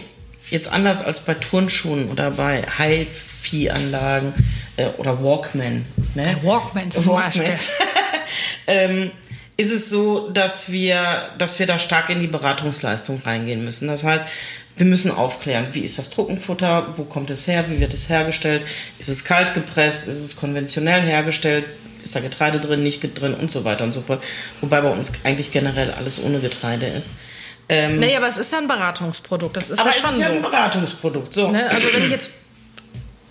jetzt 0.51 0.73
anders 0.73 1.05
als 1.05 1.21
bei 1.21 1.35
Turnschuhen 1.35 2.11
oder 2.11 2.31
bei 2.31 2.63
Hi-Fi-Anlagen 2.79 4.33
äh, 4.79 4.87
oder 4.97 5.23
Walkman. 5.23 5.85
Ne? 6.15 6.39
Walkman 6.43 6.91
zum 6.91 7.07
Walkman. 7.07 7.47
Beispiel. 7.47 7.55
ähm, 8.67 9.11
ist 9.57 9.71
es 9.71 9.91
so, 9.91 10.31
dass 10.31 10.73
wir, 10.73 11.31
dass 11.39 11.59
wir 11.59 11.67
da 11.67 11.79
stark 11.79 12.11
in 12.11 12.21
die 12.21 12.27
Beratungsleistung 12.27 13.23
reingehen 13.25 13.65
müssen. 13.65 13.89
Das 13.89 14.05
heißt, 14.05 14.25
wir 14.77 14.87
müssen 14.87 15.13
aufklären, 15.13 15.69
wie 15.73 15.81
ist 15.81 15.99
das 15.99 16.11
Trockenfutter, 16.11 16.95
wo 16.97 17.05
kommt 17.05 17.31
es 17.31 17.47
her, 17.47 17.65
wie 17.69 17.79
wird 17.79 17.95
es 17.95 18.09
hergestellt, 18.09 18.63
ist 18.99 19.09
es 19.09 19.25
kalt 19.25 19.55
gepresst, 19.55 20.09
ist 20.09 20.21
es 20.21 20.35
konventionell 20.35 21.03
hergestellt, 21.03 21.67
ist 22.03 22.17
da 22.17 22.21
Getreide 22.21 22.59
drin, 22.59 22.83
nicht 22.83 23.01
drin 23.19 23.35
und 23.35 23.51
so 23.51 23.65
weiter 23.65 23.85
und 23.85 23.93
so 23.93 24.01
fort. 24.01 24.23
Wobei 24.61 24.81
bei 24.81 24.91
uns 24.91 25.13
eigentlich 25.25 25.53
generell 25.53 25.93
alles 25.93 26.23
ohne 26.23 26.41
Getreide 26.41 26.87
ist. 26.87 27.13
Ähm, 27.69 27.99
nee, 27.99 28.15
aber 28.17 28.29
es 28.29 28.37
ist 28.37 28.53
ja 28.53 28.59
ein 28.59 28.69
Beratungsprodukt. 28.69 29.57
Das 29.57 29.71
ist 29.71 29.79
aber 29.79 29.91
ja 29.91 29.95
schon 29.95 30.11
es 30.11 30.17
ist 30.17 30.23
ja 30.23 30.29
so. 30.29 30.35
ein 30.35 30.43
Beratungsprodukt. 30.43 31.33
So. 31.33 31.51
Ne? 31.51 31.71
Also 31.71 31.93
wenn 31.93 32.05
ich 32.05 32.11
jetzt 32.11 32.31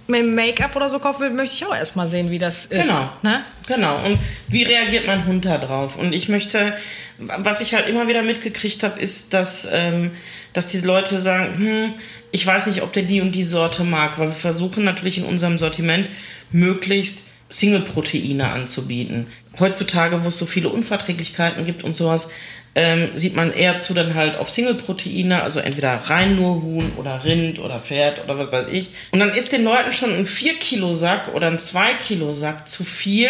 mit 0.07 0.25
Make-up 0.25 0.75
oder 0.75 0.89
so 0.89 0.99
kaufen 0.99 1.21
will, 1.21 1.29
möchte 1.29 1.55
ich 1.55 1.65
auch 1.65 1.75
erstmal 1.75 2.07
sehen, 2.07 2.29
wie 2.29 2.37
das 2.37 2.65
ist. 2.65 2.87
Genau. 2.87 3.09
Ne? 3.21 3.43
Genau. 3.67 4.03
Und 4.05 4.19
wie 4.47 4.63
reagiert 4.63 5.07
mein 5.07 5.25
Hund 5.25 5.45
da 5.45 5.57
drauf? 5.57 5.97
Und 5.97 6.13
ich 6.13 6.29
möchte, 6.29 6.75
was 7.17 7.61
ich 7.61 7.73
halt 7.73 7.87
immer 7.87 8.07
wieder 8.07 8.21
mitgekriegt 8.21 8.83
habe, 8.83 8.99
ist, 8.99 9.33
dass, 9.33 9.67
ähm, 9.71 10.11
dass 10.51 10.67
diese 10.67 10.85
Leute 10.85 11.19
sagen, 11.19 11.57
hm, 11.57 11.93
ich 12.31 12.45
weiß 12.45 12.67
nicht, 12.67 12.81
ob 12.81 12.91
der 12.93 13.03
die 13.03 13.21
und 13.21 13.33
die 13.33 13.43
Sorte 13.43 13.83
mag, 13.83 14.19
weil 14.19 14.27
wir 14.27 14.35
versuchen 14.35 14.83
natürlich 14.83 15.17
in 15.17 15.25
unserem 15.25 15.57
Sortiment 15.57 16.09
möglichst 16.51 17.29
Single-Proteine 17.49 18.49
anzubieten. 18.49 19.27
Heutzutage, 19.59 20.23
wo 20.23 20.29
es 20.29 20.37
so 20.37 20.45
viele 20.45 20.69
Unverträglichkeiten 20.69 21.63
gibt 21.65 21.83
und 21.83 21.93
sowas, 21.93 22.29
ähm, 22.75 23.09
sieht 23.15 23.36
man 23.36 23.53
eher 23.53 23.77
zu 23.77 23.93
dann 23.93 24.15
halt 24.15 24.36
auf 24.36 24.49
Single-Proteine, 24.49 25.43
also 25.43 25.59
entweder 25.59 25.93
rein 25.93 26.36
nur 26.36 26.62
Huhn 26.62 26.91
oder 26.97 27.23
Rind 27.23 27.59
oder 27.59 27.79
Pferd 27.79 28.23
oder 28.23 28.39
was 28.39 28.51
weiß 28.51 28.67
ich. 28.69 28.89
Und 29.12 29.19
dann 29.19 29.29
ist 29.29 29.51
den 29.51 29.63
Leuten 29.63 29.91
schon 29.91 30.13
ein 30.15 30.25
4-Kilo-Sack 30.25 31.33
oder 31.36 31.47
ein 31.47 31.59
2-Kilo-Sack 31.59 32.67
zu 32.67 32.83
viel, 32.83 33.29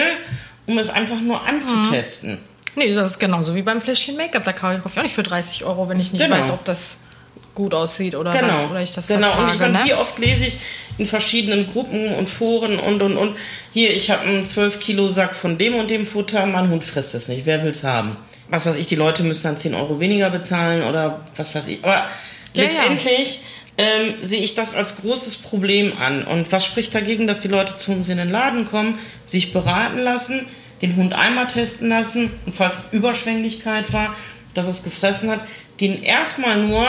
um 0.65 0.77
es 0.77 0.89
einfach 0.89 1.19
nur 1.19 1.45
anzutesten. 1.45 2.31
Mhm. 2.33 2.37
Nee, 2.75 2.93
das 2.95 3.11
ist 3.11 3.19
genauso 3.19 3.53
wie 3.53 3.61
beim 3.61 3.81
Fläschchen 3.81 4.15
Make-up. 4.17 4.43
Da 4.45 4.53
kaufe 4.53 4.81
ich 4.91 4.97
auch 4.97 5.03
nicht 5.03 5.13
für 5.13 5.23
30 5.23 5.63
Euro, 5.65 5.89
wenn 5.89 5.99
ich 5.99 6.11
nicht 6.11 6.23
Genau. 6.23 6.37
weiß, 6.37 6.49
ob 6.51 6.65
das 6.65 6.95
gut 7.53 7.73
aussieht 7.73 8.15
oder 8.15 8.31
Genau. 8.31 8.47
was, 8.47 8.71
oder 8.71 8.81
ich 8.81 8.93
das 8.93 9.07
genau. 9.07 9.27
vertrage. 9.27 9.47
und 9.47 9.53
ich 9.53 9.59
meine, 9.59 9.73
ne? 9.73 9.79
wie 9.85 9.93
oft 9.93 10.17
lese 10.17 10.47
ich 10.47 10.57
in 10.97 11.05
verschiedenen 11.05 11.67
Gruppen 11.67 12.15
und 12.15 12.29
Foren 12.29 12.79
und 12.79 13.01
und 13.01 13.15
und. 13.17 13.37
Hier, 13.73 13.93
ich 13.93 14.09
habe 14.09 14.21
einen 14.21 14.45
12 14.45 14.79
Kilo 14.79 15.07
Sack 15.07 15.35
von 15.35 15.57
dem 15.59 15.75
und 15.75 15.91
dem 15.91 16.05
Futter, 16.07 16.45
mein 16.47 16.69
Hund 16.69 16.83
frisst 16.83 17.13
es 17.13 17.27
nicht. 17.27 17.45
Wer 17.45 17.63
will's 17.63 17.83
haben? 17.83 18.17
Was 18.53 18.67
weiß 18.67 18.75
ich, 18.75 18.85
die 18.85 18.95
Leute 18.95 19.23
müssen 19.23 19.43
dann 19.45 19.57
10 19.57 19.73
Euro 19.73 19.99
weniger 19.99 20.29
bezahlen 20.29 20.83
oder 20.83 21.21
was 21.35 21.55
weiß 21.55 21.67
ich. 21.69 21.83
Aber 21.83 21.93
Ja, 21.95 22.09
ja. 22.53 22.63
letztendlich 22.63 23.41
Ähm, 23.75 24.13
sehe 24.21 24.43
ich 24.43 24.53
das 24.53 24.75
als 24.75 24.97
großes 24.97 25.37
Problem 25.37 25.97
an. 25.97 26.23
Und 26.23 26.51
was 26.51 26.63
spricht 26.63 26.93
dagegen, 26.93 27.25
dass 27.25 27.39
die 27.39 27.47
Leute 27.47 27.75
zu 27.75 27.91
uns 27.91 28.07
in 28.07 28.17
den 28.17 28.29
Laden 28.29 28.65
kommen, 28.65 28.99
sich 29.25 29.51
beraten 29.51 29.97
lassen, 29.97 30.45
den 30.83 30.95
Hund 30.95 31.15
einmal 31.15 31.47
testen 31.47 31.89
lassen 31.89 32.29
und 32.45 32.53
falls 32.53 32.93
Überschwänglichkeit 32.93 33.91
war, 33.91 34.15
dass 34.53 34.67
es 34.67 34.83
gefressen 34.83 35.31
hat, 35.31 35.39
den 35.79 36.03
erstmal 36.03 36.57
nur 36.57 36.87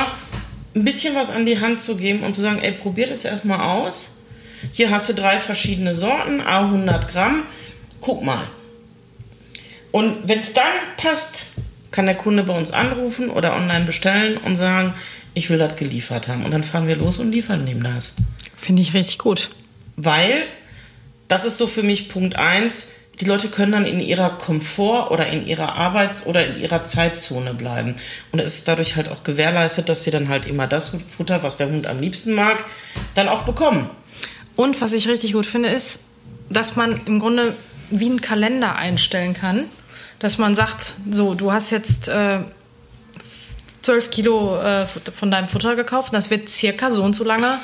ein 0.74 0.84
bisschen 0.84 1.14
was 1.14 1.30
an 1.30 1.46
die 1.46 1.58
Hand 1.58 1.80
zu 1.80 1.96
geben 1.96 2.22
und 2.22 2.34
zu 2.34 2.42
sagen, 2.42 2.58
ey, 2.60 2.72
probiert 2.72 3.10
es 3.10 3.24
erstmal 3.24 3.60
aus. 3.60 4.26
Hier 4.74 4.90
hast 4.90 5.08
du 5.08 5.14
drei 5.14 5.38
verschiedene 5.38 5.94
Sorten, 5.94 6.42
a 6.42 6.66
100 6.66 7.08
Gramm. 7.08 7.44
Guck 8.02 8.22
mal. 8.22 8.46
Und 9.90 10.28
wenn 10.28 10.40
es 10.40 10.52
dann 10.52 10.72
passt, 10.98 11.53
kann 11.94 12.06
der 12.06 12.16
Kunde 12.16 12.42
bei 12.42 12.58
uns 12.58 12.72
anrufen 12.72 13.30
oder 13.30 13.54
online 13.54 13.84
bestellen 13.84 14.36
und 14.36 14.56
sagen, 14.56 14.94
ich 15.32 15.48
will 15.48 15.58
das 15.58 15.76
geliefert 15.76 16.26
haben. 16.26 16.44
Und 16.44 16.50
dann 16.50 16.64
fahren 16.64 16.88
wir 16.88 16.96
los 16.96 17.20
und 17.20 17.30
liefern 17.30 17.64
ihm 17.68 17.84
das. 17.84 18.16
Finde 18.56 18.82
ich 18.82 18.94
richtig 18.94 19.18
gut. 19.18 19.50
Weil, 19.94 20.42
das 21.28 21.44
ist 21.44 21.56
so 21.56 21.68
für 21.68 21.84
mich 21.84 22.08
Punkt 22.08 22.34
eins. 22.34 22.96
die 23.20 23.26
Leute 23.26 23.48
können 23.48 23.70
dann 23.70 23.86
in 23.86 24.00
ihrer 24.00 24.30
Komfort 24.30 25.12
oder 25.12 25.28
in 25.28 25.46
ihrer 25.46 25.74
Arbeits- 25.74 26.26
oder 26.26 26.44
in 26.44 26.60
ihrer 26.60 26.82
Zeitzone 26.82 27.54
bleiben. 27.54 27.94
Und 28.32 28.40
es 28.40 28.56
ist 28.56 28.66
dadurch 28.66 28.96
halt 28.96 29.08
auch 29.08 29.22
gewährleistet, 29.22 29.88
dass 29.88 30.02
sie 30.02 30.10
dann 30.10 30.28
halt 30.28 30.46
immer 30.46 30.66
das 30.66 30.96
Futter, 31.16 31.44
was 31.44 31.58
der 31.58 31.68
Hund 31.68 31.86
am 31.86 32.00
liebsten 32.00 32.34
mag, 32.34 32.64
dann 33.14 33.28
auch 33.28 33.44
bekommen. 33.44 33.88
Und 34.56 34.80
was 34.80 34.92
ich 34.92 35.06
richtig 35.06 35.34
gut 35.34 35.46
finde, 35.46 35.68
ist, 35.68 36.00
dass 36.50 36.74
man 36.74 37.00
im 37.06 37.20
Grunde 37.20 37.54
wie 37.90 38.06
einen 38.06 38.20
Kalender 38.20 38.74
einstellen 38.74 39.34
kann. 39.34 39.66
Dass 40.18 40.38
man 40.38 40.54
sagt, 40.54 40.94
so, 41.10 41.34
du 41.34 41.52
hast 41.52 41.70
jetzt 41.70 42.08
äh, 42.08 42.38
12 43.82 44.10
Kilo 44.10 44.56
äh, 44.58 44.86
von 44.86 45.30
deinem 45.30 45.48
Futter 45.48 45.76
gekauft 45.76 46.10
und 46.12 46.14
das 46.16 46.30
wird 46.30 46.48
circa 46.48 46.90
so 46.90 47.02
und 47.02 47.14
so 47.14 47.24
lange 47.24 47.58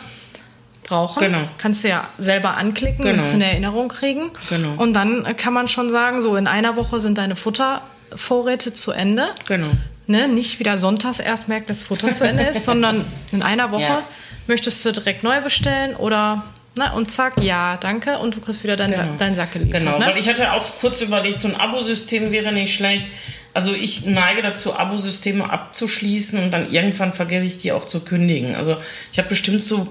brauchen. 0.85 1.21
Genau. 1.21 1.49
Kannst 1.59 1.85
du 1.85 1.89
ja 1.89 2.09
selber 2.19 2.57
anklicken 2.57 3.05
Genau. 3.05 3.19
und 3.19 3.23
es 3.23 3.33
in 3.33 3.41
Erinnerung 3.41 3.89
kriegen. 3.89 4.31
Genau. 4.51 4.75
Und 4.83 4.93
dann 4.95 5.25
kann 5.37 5.53
man 5.55 5.69
schon 5.69 5.89
sagen, 5.89 6.21
so 6.21 6.37
in 6.37 6.47
einer 6.47 6.77
Woche 6.77 7.01
sind 7.01 7.17
deine 7.17 7.37
Futtervorräte 7.37 8.75
zu 8.75 8.91
Ende. 8.93 9.29
Genau. 9.47 9.69
Ne, 10.07 10.27
nicht 10.29 10.59
wieder 10.59 10.77
sonntags 10.77 11.21
erst 11.21 11.47
merken, 11.49 11.67
dass 11.69 11.79
das 11.79 11.87
Futter 11.87 12.13
zu 12.13 12.27
Ende 12.27 12.43
ist, 12.43 12.65
sondern 12.65 13.05
in 13.31 13.43
einer 13.43 13.71
Woche 13.71 13.83
Ja. 13.83 14.03
möchtest 14.49 14.85
du 14.85 14.93
direkt 14.93 15.23
neu 15.23 15.41
bestellen 15.41 15.95
oder 15.95 16.43
na, 16.77 16.93
und 16.93 17.11
zack, 17.11 17.43
ja, 17.43 17.77
danke 17.79 18.19
und 18.19 18.37
du 18.37 18.41
kriegst 18.41 18.63
wieder 18.63 18.77
deinen 18.77 18.93
Genau. 18.93 19.17
deinen 19.17 19.35
Sack 19.35 19.53
geliefert. 19.53 19.81
Genau, 19.81 19.99
ne? 19.99 20.07
weil 20.07 20.19
ich 20.19 20.29
hatte 20.29 20.53
auch 20.53 20.65
kurz 20.81 21.01
überlegt, 21.01 21.41
so 21.41 21.49
ein 21.49 21.57
Abosystem 21.57 22.31
wäre 22.31 22.53
nicht 22.53 22.75
schlecht. 22.75 23.07
Also 23.53 23.75
ich 23.75 24.07
neige 24.07 24.43
dazu, 24.43 24.77
Abosysteme 24.77 25.51
abzuschließen 25.51 26.41
und 26.43 26.51
dann 26.53 26.71
irgendwann 26.71 27.13
vergesse 27.13 27.47
ich 27.49 27.59
die 27.59 27.73
auch 27.73 27.85
zu 27.85 28.01
kündigen. 28.01 28.55
Also 28.55 28.77
ich 29.13 29.19
habe 29.19 29.29
bestimmt 29.29 29.65
so, 29.65 29.89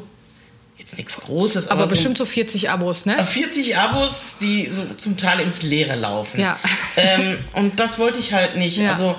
jetzt 0.78 0.98
nichts 0.98 1.18
Großes, 1.20 1.68
aber, 1.68 1.82
aber 1.82 1.88
so 1.88 1.96
bestimmt 1.96 2.18
so 2.18 2.26
40 2.26 2.70
Abos, 2.70 3.06
ne? 3.06 3.24
40 3.24 3.78
Abos, 3.78 4.38
die 4.40 4.70
so 4.70 4.84
zum 4.96 5.18
Teil 5.18 5.42
ins 5.42 5.62
Leere 5.62 5.96
laufen. 5.96 6.40
Ja. 6.40 6.58
Ähm, 6.96 7.40
und 7.54 7.80
das 7.82 8.00
wollte 8.00 8.20
ich 8.20 8.34
halt 8.34 8.56
nicht. 8.56 8.78
Ja. 8.78 8.92
Also, 8.92 9.16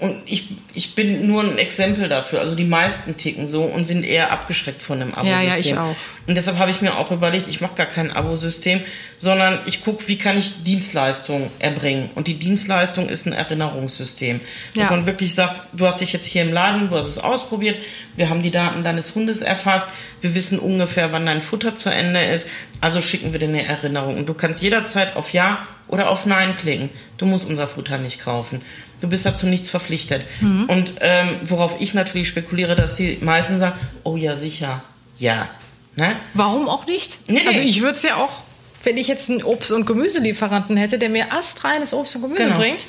und 0.00 0.16
ich, 0.26 0.48
ich 0.74 0.94
bin 0.94 1.26
nur 1.26 1.42
ein 1.42 1.58
Exempel 1.58 2.08
dafür. 2.08 2.40
Also 2.40 2.54
die 2.54 2.64
meisten 2.64 3.16
ticken 3.16 3.46
so 3.46 3.62
und 3.64 3.84
sind 3.84 4.02
eher 4.04 4.32
abgeschreckt 4.32 4.82
von 4.82 5.00
einem 5.00 5.12
Abosystem. 5.12 5.38
Ja, 5.40 5.54
ja, 5.54 5.58
ich 5.58 5.76
auch. 5.76 5.94
Und 6.26 6.36
deshalb 6.36 6.58
habe 6.58 6.70
ich 6.70 6.80
mir 6.80 6.96
auch 6.96 7.10
überlegt, 7.10 7.46
ich 7.48 7.60
mache 7.60 7.74
gar 7.74 7.86
kein 7.86 8.10
Abosystem, 8.10 8.80
sondern 9.18 9.60
ich 9.66 9.84
gucke, 9.84 10.08
wie 10.08 10.16
kann 10.16 10.38
ich 10.38 10.62
Dienstleistungen 10.64 11.50
erbringen. 11.58 12.08
Und 12.14 12.28
die 12.28 12.38
Dienstleistung 12.38 13.08
ist 13.08 13.26
ein 13.26 13.32
Erinnerungssystem. 13.34 14.40
Dass 14.74 14.84
Ja. 14.84 14.90
man 14.90 15.06
wirklich 15.06 15.34
sagt, 15.34 15.60
du 15.72 15.86
hast 15.86 16.00
dich 16.00 16.12
jetzt 16.12 16.26
hier 16.26 16.42
im 16.42 16.52
Laden, 16.52 16.88
du 16.88 16.96
hast 16.96 17.06
es 17.06 17.18
ausprobiert, 17.18 17.78
wir 18.16 18.28
haben 18.30 18.42
die 18.42 18.50
Daten 18.50 18.82
deines 18.82 19.14
Hundes 19.14 19.42
erfasst, 19.42 19.88
wir 20.20 20.34
wissen 20.34 20.58
ungefähr, 20.58 21.12
wann 21.12 21.26
dein 21.26 21.40
Futter 21.42 21.76
zu 21.76 21.90
Ende 21.90 22.22
ist, 22.24 22.48
also 22.80 23.00
schicken 23.00 23.32
wir 23.32 23.38
dir 23.40 23.48
eine 23.48 23.66
Erinnerung. 23.66 24.16
Und 24.16 24.26
du 24.28 24.34
kannst 24.34 24.62
jederzeit 24.62 25.16
auf 25.16 25.32
Ja 25.32 25.66
oder 25.88 26.08
auf 26.08 26.24
Nein 26.24 26.56
klicken. 26.56 26.88
Du 27.18 27.26
musst 27.26 27.48
unser 27.48 27.66
Futter 27.68 27.98
nicht 27.98 28.20
kaufen. 28.20 28.62
Du 29.00 29.08
bist 29.08 29.24
dazu 29.26 29.46
nichts 29.46 29.70
verpflichtet. 29.70 30.24
Mhm. 30.40 30.64
Und 30.64 30.92
ähm, 31.00 31.40
worauf 31.44 31.80
ich 31.80 31.94
natürlich 31.94 32.28
spekuliere, 32.28 32.74
dass 32.74 32.96
die 32.96 33.18
meisten 33.20 33.58
sagen, 33.58 33.78
oh 34.04 34.16
ja, 34.16 34.36
sicher, 34.36 34.82
ja. 35.18 35.48
Ne? 35.96 36.16
Warum 36.34 36.68
auch 36.68 36.86
nicht? 36.86 37.28
Nee. 37.28 37.42
Also 37.46 37.60
ich 37.62 37.80
würde 37.80 37.92
es 37.96 38.02
ja 38.02 38.16
auch, 38.16 38.42
wenn 38.84 38.96
ich 38.96 39.08
jetzt 39.08 39.28
einen 39.30 39.42
Obst- 39.42 39.72
und 39.72 39.86
Gemüselieferanten 39.86 40.76
hätte, 40.76 40.98
der 40.98 41.08
mir 41.08 41.32
astreines 41.32 41.92
Obst 41.92 42.16
und 42.16 42.22
Gemüse 42.22 42.44
Genau. 42.44 42.56
bringt, 42.58 42.86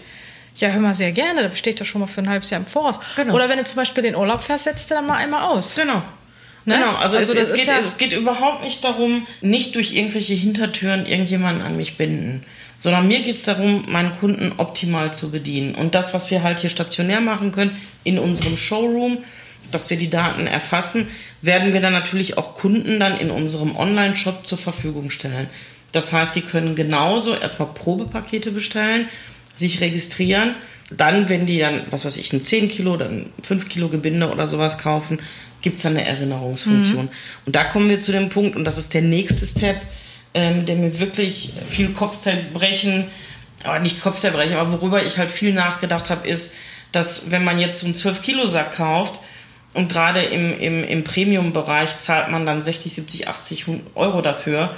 ja, 0.57 0.67
hör 0.69 0.81
mal 0.81 0.93
sehr 0.93 1.11
gerne, 1.13 1.41
da 1.43 1.47
bestehe 1.47 1.71
ich 1.73 1.79
doch 1.79 1.85
schon 1.85 2.01
mal 2.01 2.07
für 2.07 2.21
ein 2.21 2.29
halbes 2.29 2.49
Jahr 2.49 2.59
im 2.61 2.67
Voraus. 2.67 2.99
Genau. 3.15 3.33
Oder 3.33 3.47
wenn 3.49 3.57
du 3.57 3.63
zum 3.63 3.77
Beispiel 3.77 4.03
den 4.03 4.15
Urlaub 4.15 4.41
fährst, 4.43 4.65
setzt 4.65 4.91
du 4.91 4.95
dann 4.95 5.07
mal 5.07 5.15
einmal 5.15 5.43
aus. 5.43 5.75
Genau. 5.75 6.01
Ne? 6.65 6.75
Genau, 6.75 6.95
also, 6.95 7.17
Also 7.17 7.33
es, 7.33 7.49
es, 7.49 7.53
geht, 7.55 7.67
ja- 7.67 7.79
es 7.79 7.97
geht 7.97 8.13
überhaupt 8.13 8.63
nicht 8.63 8.83
darum, 8.83 9.25
nicht 9.41 9.73
durch 9.75 9.93
irgendwelche 9.93 10.33
Hintertüren 10.33 11.05
irgendjemanden 11.07 11.65
an 11.65 11.75
mich 11.75 11.97
binden, 11.97 12.43
sondern 12.81 13.07
mir 13.07 13.21
geht 13.21 13.35
es 13.35 13.43
darum, 13.43 13.85
meinen 13.87 14.11
Kunden 14.11 14.53
optimal 14.57 15.13
zu 15.13 15.29
bedienen. 15.29 15.75
Und 15.75 15.93
das, 15.93 16.15
was 16.15 16.31
wir 16.31 16.41
halt 16.41 16.57
hier 16.57 16.71
stationär 16.71 17.21
machen 17.21 17.51
können, 17.51 17.77
in 18.03 18.17
unserem 18.17 18.57
Showroom, 18.57 19.19
dass 19.71 19.91
wir 19.91 19.97
die 19.97 20.09
Daten 20.09 20.47
erfassen, 20.47 21.07
werden 21.43 21.73
wir 21.73 21.81
dann 21.81 21.93
natürlich 21.93 22.39
auch 22.39 22.55
Kunden 22.55 22.99
dann 22.99 23.19
in 23.19 23.29
unserem 23.29 23.75
Online-Shop 23.75 24.47
zur 24.47 24.57
Verfügung 24.57 25.11
stellen. 25.11 25.47
Das 25.91 26.11
heißt, 26.11 26.35
die 26.35 26.41
können 26.41 26.73
genauso 26.73 27.35
erstmal 27.35 27.69
Probepakete 27.71 28.49
bestellen, 28.49 29.07
sich 29.55 29.79
registrieren. 29.79 30.55
Dann, 30.89 31.29
wenn 31.29 31.45
die 31.45 31.59
dann, 31.59 31.83
was 31.91 32.03
weiß 32.03 32.17
ich, 32.17 32.33
ein 32.33 32.41
10 32.41 32.67
Kilo 32.67 32.93
oder 32.93 33.09
ein 33.09 33.27
5 33.43 33.69
Kilo 33.69 33.89
Gebinde 33.89 34.31
oder 34.31 34.47
sowas 34.47 34.79
kaufen, 34.79 35.19
gibt 35.61 35.77
es 35.77 35.83
dann 35.83 35.95
eine 35.95 36.07
Erinnerungsfunktion. 36.07 37.09
Und 37.45 37.55
da 37.55 37.63
kommen 37.63 37.89
wir 37.89 37.99
zu 37.99 38.11
dem 38.11 38.29
Punkt, 38.29 38.55
und 38.55 38.65
das 38.65 38.79
ist 38.79 38.95
der 38.95 39.03
nächste 39.03 39.45
Step, 39.45 39.81
ähm, 40.33 40.65
der 40.65 40.75
mir 40.75 40.99
wirklich 40.99 41.53
viel 41.67 41.93
Kopfzerbrechen, 41.93 43.07
aber 43.63 43.79
nicht 43.79 44.01
Kopfzerbrechen, 44.01 44.55
aber 44.55 44.73
worüber 44.73 45.03
ich 45.03 45.17
halt 45.17 45.31
viel 45.31 45.53
nachgedacht 45.53 46.09
habe, 46.09 46.27
ist, 46.27 46.55
dass 46.91 47.31
wenn 47.31 47.43
man 47.43 47.59
jetzt 47.59 47.79
so 47.79 47.85
einen 47.85 47.95
12-Kilo-Sack 47.95 48.75
kauft, 48.75 49.19
und 49.73 49.91
gerade 49.91 50.23
im, 50.23 50.57
im, 50.59 50.83
im 50.83 51.03
Premium-Bereich 51.03 51.97
zahlt 51.99 52.29
man 52.29 52.45
dann 52.45 52.61
60, 52.61 52.93
70, 52.93 53.27
80 53.27 53.65
Euro 53.95 54.21
dafür, 54.21 54.75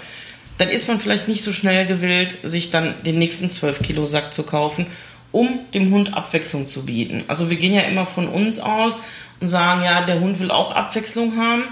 dann 0.58 0.70
ist 0.70 0.88
man 0.88 1.00
vielleicht 1.00 1.28
nicht 1.28 1.44
so 1.44 1.52
schnell 1.52 1.88
gewillt, 1.88 2.38
sich 2.44 2.70
dann 2.70 2.94
den 3.04 3.18
nächsten 3.18 3.48
12-Kilo-Sack 3.48 4.34
zu 4.34 4.44
kaufen, 4.44 4.86
um 5.32 5.60
dem 5.74 5.92
Hund 5.92 6.14
Abwechslung 6.14 6.68
zu 6.68 6.86
bieten. 6.86 7.24
Also 7.28 7.50
wir 7.50 7.58
gehen 7.58 7.74
ja 7.74 7.82
immer 7.82 8.06
von 8.06 8.28
uns 8.28 8.60
aus 8.60 9.02
und 9.40 9.48
sagen, 9.48 9.84
ja, 9.84 10.02
der 10.02 10.20
Hund 10.20 10.40
will 10.40 10.52
auch 10.52 10.76
Abwechslung 10.76 11.38
haben. 11.38 11.64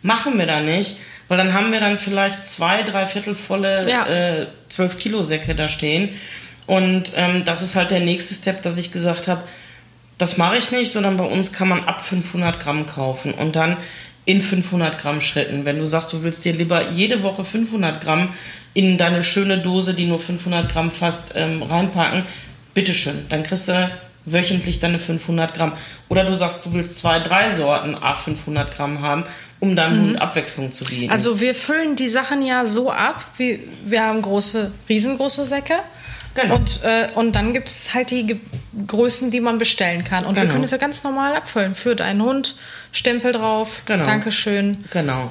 Machen 0.00 0.38
wir 0.38 0.46
da 0.46 0.60
nicht, 0.60 0.96
weil 1.28 1.38
dann 1.38 1.54
haben 1.54 1.72
wir 1.72 1.80
dann 1.80 1.98
vielleicht 1.98 2.44
zwei, 2.46 2.82
drei 2.82 3.06
Viertel 3.06 3.34
volle 3.34 3.88
Ja. 3.88 4.06
äh, 4.06 4.46
12-Kilo-Säcke 4.70 5.54
da 5.54 5.68
stehen. 5.68 6.10
Und 6.66 7.12
ähm, 7.16 7.44
das 7.44 7.62
ist 7.62 7.76
halt 7.76 7.90
der 7.90 8.00
nächste 8.00 8.34
Step, 8.34 8.62
dass 8.62 8.78
ich 8.78 8.90
gesagt 8.92 9.28
habe, 9.28 9.42
das 10.18 10.36
mache 10.36 10.56
ich 10.56 10.70
nicht, 10.70 10.90
sondern 10.92 11.16
bei 11.16 11.24
uns 11.24 11.52
kann 11.52 11.68
man 11.68 11.84
ab 11.84 12.00
500 12.04 12.60
Gramm 12.60 12.86
kaufen 12.86 13.34
und 13.34 13.56
dann 13.56 13.76
in 14.26 14.40
500 14.40 14.96
Gramm 14.96 15.20
Schritten. 15.20 15.64
Wenn 15.64 15.78
du 15.78 15.86
sagst, 15.86 16.12
du 16.12 16.22
willst 16.22 16.44
dir 16.44 16.52
lieber 16.54 16.90
jede 16.92 17.22
Woche 17.22 17.44
500 17.44 18.02
Gramm 18.02 18.32
in 18.72 18.96
deine 18.96 19.22
schöne 19.22 19.58
Dose, 19.58 19.92
die 19.92 20.06
nur 20.06 20.20
500 20.20 20.70
Gramm 20.72 20.90
fasst, 20.90 21.34
ähm, 21.36 21.62
reinpacken, 21.62 22.24
bitteschön. 22.72 23.26
Dann 23.28 23.42
kriegst 23.42 23.68
du 23.68 23.90
wöchentlich 24.26 24.80
deine 24.80 24.98
500 24.98 25.54
Gramm. 25.54 25.72
Oder 26.08 26.24
du 26.24 26.34
sagst, 26.34 26.64
du 26.66 26.72
willst 26.72 26.96
zwei, 26.96 27.18
drei 27.18 27.50
Sorten 27.50 27.94
A 27.94 28.14
500 28.14 28.74
Gramm 28.74 29.02
haben, 29.02 29.24
um 29.60 29.76
deinem 29.76 30.00
Hund 30.02 30.22
Abwechslung 30.22 30.72
zu 30.72 30.84
bieten. 30.84 31.10
Also 31.12 31.40
wir 31.40 31.54
füllen 31.54 31.96
die 31.96 32.08
Sachen 32.08 32.42
ja 32.44 32.64
so 32.66 32.90
ab, 32.90 33.24
wie 33.36 33.60
wir 33.84 34.02
haben 34.02 34.22
große, 34.22 34.72
riesengroße 34.88 35.44
Säcke. 35.44 35.74
Genau. 36.34 36.56
Und, 36.56 36.80
äh, 36.82 37.08
und 37.14 37.36
dann 37.36 37.52
gibt 37.52 37.68
es 37.68 37.94
halt 37.94 38.10
die 38.10 38.26
Ge 38.26 38.36
Größen, 38.88 39.30
die 39.30 39.38
man 39.40 39.58
bestellen 39.58 40.02
kann. 40.02 40.24
Und 40.26 40.34
wir 40.34 40.42
Genau. 40.42 40.54
können 40.54 40.64
es 40.64 40.72
ja 40.72 40.78
ganz 40.78 41.04
normal 41.04 41.36
abfüllen. 41.36 41.76
Für 41.76 41.94
deinen 41.94 42.20
Hund, 42.22 42.56
Stempel 42.90 43.30
drauf, 43.30 43.82
Genau. 43.86 44.04
Dankeschön. 44.04 44.84
Genau. 44.90 45.30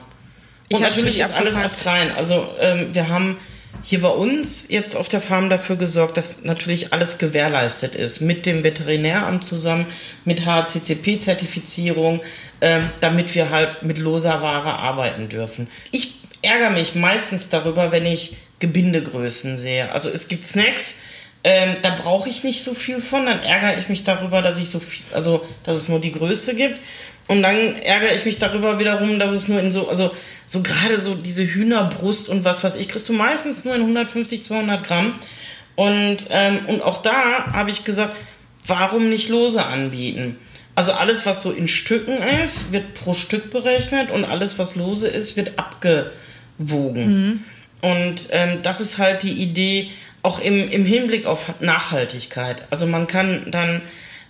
Ich 0.70 0.78
Und 0.78 0.86
hab's 0.86 0.96
natürlich 0.96 1.20
ist 1.20 1.34
alles 1.34 1.58
erst 1.58 1.86
rein. 1.86 2.10
Also 2.16 2.48
ähm, 2.58 2.88
wir 2.94 3.10
haben 3.10 3.38
hier 3.82 4.02
bei 4.02 4.10
uns 4.10 4.68
jetzt 4.70 4.96
auf 4.96 5.10
der 5.10 5.20
Farm 5.20 5.50
dafür 5.50 5.76
gesorgt, 5.76 6.18
dass 6.18 6.44
natürlich 6.44 6.94
alles 6.94 7.18
gewährleistet 7.18 7.96
ist. 7.96 8.22
Mit 8.22 8.46
dem 8.46 8.64
Veterinäramt 8.64 9.44
zusammen, 9.44 9.88
mit 10.26 10.46
HCCP-Zertifizierung, 10.46 12.22
ähm, 12.62 12.90
damit 13.02 13.34
wir 13.36 13.50
halt 13.50 13.84
mit 13.84 13.98
loser 13.98 14.42
Ware 14.42 14.74
arbeiten 14.74 15.28
dürfen. 15.28 15.68
Ich 15.92 16.16
ärgere 16.42 16.70
mich 16.70 16.96
meistens 16.96 17.50
darüber, 17.50 17.92
wenn 17.92 18.06
ich 18.06 18.38
Gebindegrößen 18.60 19.58
sehe. 19.58 19.92
Also 19.92 20.10
es 20.10 20.28
gibt 20.28 20.46
Snacks, 20.46 21.00
ähm, 21.44 21.76
da 21.82 21.90
brauche 22.02 22.30
ich 22.30 22.44
nicht 22.44 22.64
so 22.64 22.74
viel 22.74 23.02
von. 23.02 23.26
Dann 23.26 23.42
ärgere 23.44 23.78
ich 23.78 23.90
mich 23.90 24.04
darüber, 24.04 24.42
dass 24.42 24.58
ich 24.58 24.70
so 24.70 24.80
viel, 24.80 25.04
also 25.14 25.46
dass 25.64 25.76
es 25.76 25.90
nur 25.90 26.00
die 26.00 26.14
Größe 26.14 26.56
gibt. 26.56 26.80
Und 27.28 27.42
dann 27.42 27.76
ärgere 27.78 28.14
ich 28.14 28.26
mich 28.26 28.38
darüber 28.38 28.80
wiederum, 28.80 29.18
dass 29.18 29.32
es 29.32 29.48
nur 29.48 29.60
in 29.60 29.72
so, 29.72 29.88
also 29.88 30.12
so 30.46 30.62
gerade 30.62 31.00
so 31.00 31.16
diese 31.16 31.46
Hühnerbrust 31.46 32.30
und 32.30 32.44
was 32.44 32.64
weiß 32.64 32.76
ich, 32.76 32.90
kriegst 32.90 33.08
du 33.08 33.14
meistens 33.14 33.64
nur 33.66 33.76
in 33.76 33.82
150, 33.82 34.44
200 34.44 34.86
Gramm. 34.86 35.16
Und, 35.76 36.26
ähm, 36.30 36.66
und 36.68 36.82
auch 36.82 37.02
da 37.02 37.54
habe 37.54 37.72
ich 37.72 37.84
gesagt, 37.84 38.16
warum 38.68 39.10
nicht 39.10 39.30
lose 39.30 39.64
anbieten? 39.64 40.38
Also 40.76 40.92
alles, 40.92 41.26
was 41.26 41.42
so 41.42 41.52
in 41.52 41.68
Stücken 41.68 42.18
ist, 42.42 42.72
wird 42.72 42.94
pro 42.96 43.14
Stück 43.14 43.52
berechnet 43.52 44.12
und 44.12 44.26
alles, 44.26 44.58
was 44.60 44.76
lose 44.76 45.08
ist, 45.08 45.38
wird 45.38 45.54
abgewogen. 45.58 47.46
Und 47.82 48.30
ähm, 48.32 48.62
das 48.64 48.82
ist 48.82 48.98
halt 48.98 49.24
die 49.24 49.34
Idee, 49.34 49.92
auch 50.24 50.40
im, 50.40 50.70
im 50.70 50.86
Hinblick 50.86 51.26
auf 51.26 51.60
Nachhaltigkeit. 51.60 52.64
Also 52.70 52.88
man 52.88 53.08
kann 53.08 53.52
dann, 53.52 53.82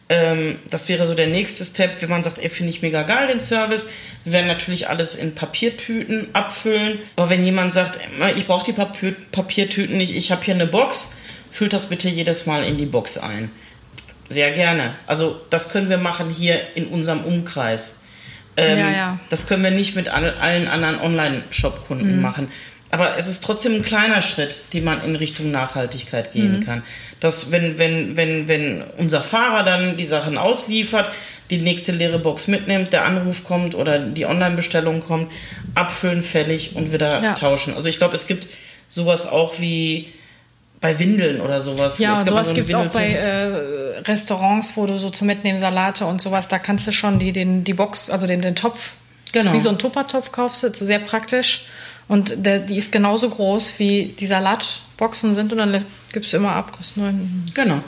ähm, 0.10 0.60
das 0.70 0.89
wäre 0.89 1.08
so 1.08 1.16
der 1.16 1.28
nächste 1.28 1.63
Step, 1.63 2.02
wenn 2.02 2.10
man 2.10 2.24
sagt, 2.24 2.38
ey, 2.38 2.50
finde 2.50 2.72
ich 2.72 2.82
mega 2.82 3.04
geil 3.04 3.28
den 3.28 3.39
Service. 3.39 3.89
Wir 4.24 4.34
werden 4.34 4.48
natürlich 4.48 4.89
alles 4.89 5.16
in 5.16 5.34
Papiertüten 5.34 6.34
abfüllen. 6.34 7.00
Aber 7.16 7.30
wenn 7.30 7.44
jemand 7.44 7.74
sagt, 7.74 8.00
ey, 8.20 8.34
ich 8.34 8.46
brauche 8.46 8.66
die 8.66 8.74
Papier, 8.74 9.16
Papiertüten 9.32 9.98
nicht, 9.98 10.16
ich 10.16 10.32
habe 10.32 10.44
hier 10.44 10.56
eine 10.56 10.68
Box, 10.68 11.13
füllt 11.50 11.74
das 11.74 11.89
bitte 11.89 12.10
jedes 12.10 12.46
Mal 12.46 12.63
in 12.63 12.78
die 12.78 12.86
Box 12.86 13.18
ein. 13.18 13.50
Sehr 14.30 14.52
gerne. 14.52 14.96
Also 15.08 15.39
das 15.50 15.72
können 15.72 15.89
wir 15.89 15.98
machen 15.98 16.30
hier 16.30 16.60
in 16.76 16.88
unserem 16.88 17.24
Umkreis. 17.24 18.02
Ähm, 18.58 18.78
Ja, 18.78 18.92
ja. 18.92 19.20
Das 19.30 19.48
können 19.48 19.63
wir 19.63 19.72
nicht 19.72 19.96
mit 19.96 20.10
all, 20.10 20.32
allen 20.36 20.68
anderen 20.68 21.00
Online-Shop-Kunden 21.00 22.22
machen. 22.22 22.50
Aber 22.93 23.17
es 23.17 23.27
ist 23.27 23.43
trotzdem 23.43 23.73
ein 23.73 23.82
kleiner 23.82 24.21
Schritt, 24.21 24.56
den 24.73 24.84
man 24.84 25.03
in 25.03 25.15
Richtung 25.15 25.49
Nachhaltigkeit 25.49 26.32
gehen 26.32 26.63
kann. 26.63 26.84
Dass 27.19 27.51
wenn, 27.51 27.79
wenn, 27.79 28.15
wenn, 28.17 28.47
wenn 28.47 28.84
unser 28.97 29.23
Fahrer 29.23 29.63
dann 29.63 29.97
die 29.97 30.06
Sachen 30.06 30.38
ausliefert, 30.38 31.12
die 31.49 31.58
nächste 31.58 31.91
leere 31.91 32.19
Box 32.19 32.47
mitnimmt, 32.47 32.93
der 32.93 33.06
Anruf 33.06 33.43
kommt 33.45 33.73
oder 33.73 33.97
die 33.97 34.27
Online-Bestellung 34.27 34.99
kommt, 34.99 35.32
abfüllen, 35.73 36.21
fällig 36.21 36.75
und 36.75 36.93
wieder 36.93 37.21
Ja. 37.23 37.34
tauschen. 37.34 37.73
Also 37.73 37.89
ich 37.89 37.97
glaube, 37.97 38.13
es 38.13 38.27
gibt 38.27 38.47
sowas 38.89 39.27
auch 39.27 39.60
wie 39.60 40.13
bei 40.79 40.99
Windeln 40.99 41.41
oder 41.41 41.62
sowas. 41.62 41.97
Ja, 41.97 42.21
Es 42.21 42.27
sowas 42.29 42.49
so 42.49 42.53
einen 42.53 42.56
gibt 42.58 42.69
es 42.69 42.75
auch 42.75 42.93
bei 42.93 43.12
äh, 43.13 43.99
Restaurants, 44.06 44.73
wo 44.75 44.86
du 44.86 44.99
so 44.99 45.10
zum 45.10 45.25
Mitnehmen 45.27 45.58
Salate 45.58 46.06
und 46.06 46.21
sowas, 46.21 46.47
da 46.47 46.60
kannst 46.60 46.86
du 46.86 46.91
schon 46.91 47.17
die, 47.17 47.32
den, 47.32 47.63
die 47.63 47.73
Box, 47.73 48.12
also 48.12 48.27
den, 48.27 48.41
den 48.41 48.56
Topf, 48.56 48.91
Genau. 49.32 49.51
wie 49.53 49.60
so 49.60 49.69
ein 49.69 49.79
Tuppertopf 49.79 50.32
kaufst 50.32 50.75
sehr 50.75 50.99
praktisch. 50.99 51.65
Und 52.08 52.46
der, 52.46 52.60
die 52.60 52.78
ist 52.78 52.92
genauso 52.92 53.30
groß, 53.30 53.80
wie 53.80 54.13
die 54.20 54.28
Salatboxen 54.28 55.34
sind 55.34 55.52
und 55.52 55.58
dann 55.60 55.86
gibst 56.12 56.34
du 56.34 56.38
immer 56.38 56.52
ab, 56.52 56.72
kostet 56.72 56.98
neun. 56.98 57.46
Genau. 57.54 57.82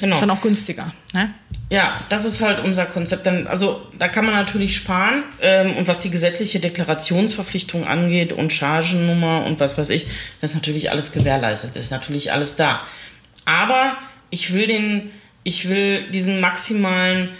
Genau. 0.00 0.14
Ist 0.14 0.20
dann 0.20 0.30
auch 0.30 0.40
günstiger. 0.40 0.92
Ne? 1.12 1.32
Ja, 1.70 2.00
das 2.08 2.24
ist 2.24 2.40
halt 2.40 2.62
unser 2.62 2.84
Konzept. 2.84 3.26
Dann, 3.26 3.46
also 3.46 3.80
da 3.98 4.08
kann 4.08 4.24
man 4.24 4.34
natürlich 4.34 4.76
sparen. 4.76 5.22
Ähm, 5.40 5.76
und 5.76 5.88
was 5.88 6.02
die 6.02 6.10
gesetzliche 6.10 6.60
Deklarationsverpflichtung 6.60 7.86
angeht 7.86 8.32
und 8.32 8.52
Chargennummer 8.52 9.44
und 9.46 9.60
was 9.60 9.78
weiß 9.78 9.90
ich, 9.90 10.06
das 10.40 10.50
ist 10.50 10.56
natürlich 10.56 10.90
alles 10.90 11.12
gewährleistet. 11.12 11.74
Das 11.74 11.84
ist 11.84 11.90
natürlich 11.90 12.32
alles 12.32 12.56
da. 12.56 12.82
Aber 13.44 13.96
ich 14.30 14.52
will 14.52 14.66
den, 14.66 15.10
ich 15.42 15.68
will 15.68 16.10
diesen 16.10 16.40
maximalen, 16.40 17.30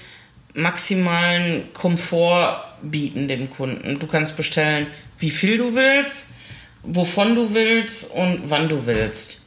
maximalen 0.54 1.72
Komfort 1.72 2.62
bieten 2.90 3.28
dem 3.28 3.50
Kunden. 3.50 3.98
Du 3.98 4.06
kannst 4.06 4.36
bestellen, 4.36 4.86
wie 5.18 5.30
viel 5.30 5.56
du 5.56 5.74
willst, 5.74 6.34
wovon 6.82 7.34
du 7.34 7.54
willst 7.54 8.14
und 8.14 8.42
wann 8.50 8.68
du 8.68 8.86
willst. 8.86 9.42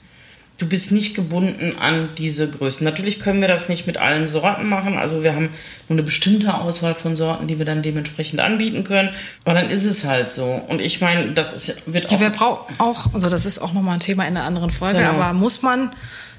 Du 0.60 0.68
bist 0.68 0.92
nicht 0.92 1.16
gebunden 1.16 1.76
an 1.80 2.10
diese 2.18 2.50
Größen. 2.50 2.84
Natürlich 2.84 3.20
können 3.20 3.42
wir 3.42 3.48
das 3.48 3.70
nicht 3.70 3.86
mit 3.86 3.98
allen 3.98 4.26
Sorten 4.26 4.68
machen. 4.68 4.98
Also 4.98 5.22
wir 5.24 5.36
haben 5.36 5.50
nur 5.88 5.98
eine 5.98 6.02
bestimmte 6.02 6.56
Auswahl 6.56 6.96
von 6.96 7.16
Sorten, 7.16 7.48
die 7.48 7.60
wir 7.60 7.66
dann 7.66 7.84
dementsprechend 7.84 8.40
anbieten 8.40 8.84
können. 8.84 9.10
Aber 9.46 9.54
dann 9.54 9.70
ist 9.70 9.86
es 9.86 10.04
halt 10.06 10.32
so. 10.32 10.46
Und 10.68 10.82
ich 10.82 11.00
meine, 11.00 11.32
das 11.34 11.54
ist, 11.54 11.94
wird 11.94 12.08
auch... 12.08 12.12
Ja, 12.14 12.20
wer 12.22 12.30
braucht 12.32 12.80
auch, 12.80 13.14
also 13.14 13.30
das 13.30 13.46
ist 13.46 13.60
auch 13.60 13.74
nochmal 13.74 13.94
ein 13.96 14.00
Thema 14.00 14.24
in 14.24 14.36
einer 14.36 14.46
anderen 14.46 14.72
Folge, 14.72 14.98
Genau. 14.98 15.12
aber 15.12 15.34
muss 15.34 15.62
man 15.62 15.92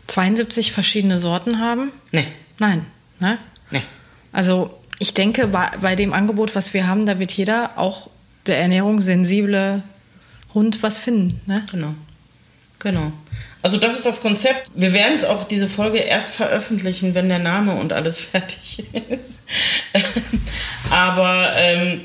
72 0.08 0.72
verschiedene 0.72 1.20
Sorten 1.20 1.60
haben? 1.60 1.92
nee, 2.10 2.26
Nein. 2.58 2.86
Ne? 3.20 3.38
nee. 3.70 3.82
Also 4.32 4.77
ich 4.98 5.14
denke, 5.14 5.46
bei, 5.46 5.70
bei 5.80 5.96
dem 5.96 6.12
Angebot, 6.12 6.54
was 6.54 6.74
wir 6.74 6.86
haben, 6.86 7.06
da 7.06 7.18
wird 7.18 7.32
jeder, 7.32 7.72
auch 7.76 8.10
der 8.46 8.58
ernährungssensible 8.58 9.82
Hund, 10.54 10.82
was 10.82 10.98
finden. 10.98 11.40
Ne? 11.46 11.64
Genau. 11.70 11.94
Genau. 12.80 13.12
Also 13.60 13.76
das 13.76 13.96
ist 13.96 14.06
das 14.06 14.22
Konzept. 14.22 14.70
Wir 14.74 14.92
werden 14.92 15.14
es 15.14 15.24
auch 15.24 15.44
diese 15.44 15.68
Folge 15.68 15.98
erst 15.98 16.34
veröffentlichen, 16.34 17.14
wenn 17.14 17.28
der 17.28 17.40
Name 17.40 17.74
und 17.74 17.92
alles 17.92 18.20
fertig 18.20 18.84
ist. 19.10 19.40
Aber 20.90 21.52
ähm, 21.56 22.02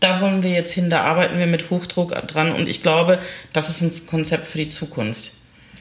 da 0.00 0.20
wollen 0.22 0.42
wir 0.42 0.50
jetzt 0.50 0.72
hin, 0.72 0.88
da 0.88 1.02
arbeiten 1.02 1.38
wir 1.38 1.46
mit 1.46 1.68
Hochdruck 1.68 2.10
dran 2.26 2.52
und 2.52 2.68
ich 2.68 2.82
glaube, 2.82 3.20
das 3.52 3.68
ist 3.68 3.82
ein 3.82 4.06
Konzept 4.06 4.46
für 4.46 4.58
die 4.58 4.68
Zukunft. 4.68 5.32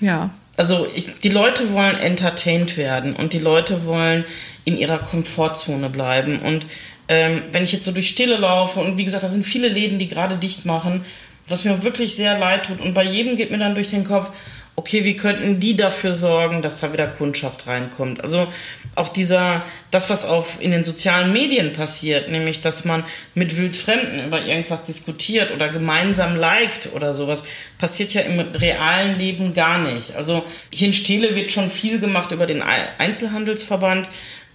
Ja. 0.02 0.32
Also 0.58 0.88
ich, 0.93 1.19
die 1.21 1.30
Leute 1.30 1.71
wollen 1.71 1.95
entertained 1.95 2.75
werden 2.75 3.15
und 3.15 3.32
die 3.32 3.39
Leute 3.39 3.86
wollen 3.86 4.25
in 4.69 4.77
ihrer 4.77 4.99
Komfortzone 4.99 5.89
bleiben. 5.89 6.39
Und 6.39 6.65
ähm, 7.08 7.41
wenn 7.51 7.63
ich 7.63 7.73
jetzt 7.73 7.86
so 7.86 7.91
durch 7.91 8.10
Stille 8.10 8.38
laufe 8.38 8.79
und 8.79 8.97
wie 8.97 9.05
gesagt, 9.05 9.23
da 9.23 9.29
sind 9.29 9.45
viele 9.45 9.67
Läden, 9.67 9.99
die 9.99 10.08
gerade 10.08 10.38
dicht 10.38 10.65
machen, 10.65 11.03
was 11.47 11.65
mir 11.65 11.84
wirklich 11.84 12.15
sehr 12.15 12.38
leid 12.38 12.67
tut. 12.67 12.79
Und 12.79 12.93
bei 12.93 13.03
jedem 13.03 13.36
geht 13.36 13.51
mir 13.51 13.58
dann 13.58 13.73
durch 13.75 13.89
den 13.89 14.03
Kopf, 14.03 14.32
okay, 14.75 15.03
wie 15.03 15.17
könnten 15.17 15.60
die 15.60 15.75
dafür 15.75 16.13
sorgen, 16.13 16.62
dass 16.62 16.79
da 16.79 16.93
wieder 16.93 17.08
Kundschaft 17.08 17.67
reinkommt? 17.67 18.23
Also 18.23 18.47
auch 18.95 19.10
dieser, 19.10 19.65
das, 19.91 20.10
was 20.10 20.25
auf, 20.25 20.62
in 20.62 20.71
den 20.71 20.86
sozialen 20.86 21.34
Medien 21.34 21.73
passiert, 21.73 22.29
nämlich, 22.29 22.62
dass 22.62 22.86
man 22.86 23.03
mit 23.34 23.58
Wildfremden 23.58 24.25
über 24.25 24.45
irgendwas 24.45 24.86
diskutiert 24.86 25.51
oder 25.51 25.67
gemeinsam 25.67 26.38
liked 26.38 26.93
oder 26.93 27.12
sowas, 27.12 27.43
passiert 27.77 28.13
ja 28.13 28.21
im 28.21 28.39
realen 28.39 29.17
Leben 29.17 29.53
gar 29.53 29.79
nicht. 29.79 30.15
Also 30.15 30.43
hier 30.71 30.88
in 30.88 30.93
Stiele 30.93 31.36
wird 31.36 31.51
schon 31.51 31.69
viel 31.69 31.99
gemacht 31.99 32.32
über 32.32 32.45
den 32.45 32.62
Ei- 32.62 32.89
Einzelhandelsverband, 32.99 34.08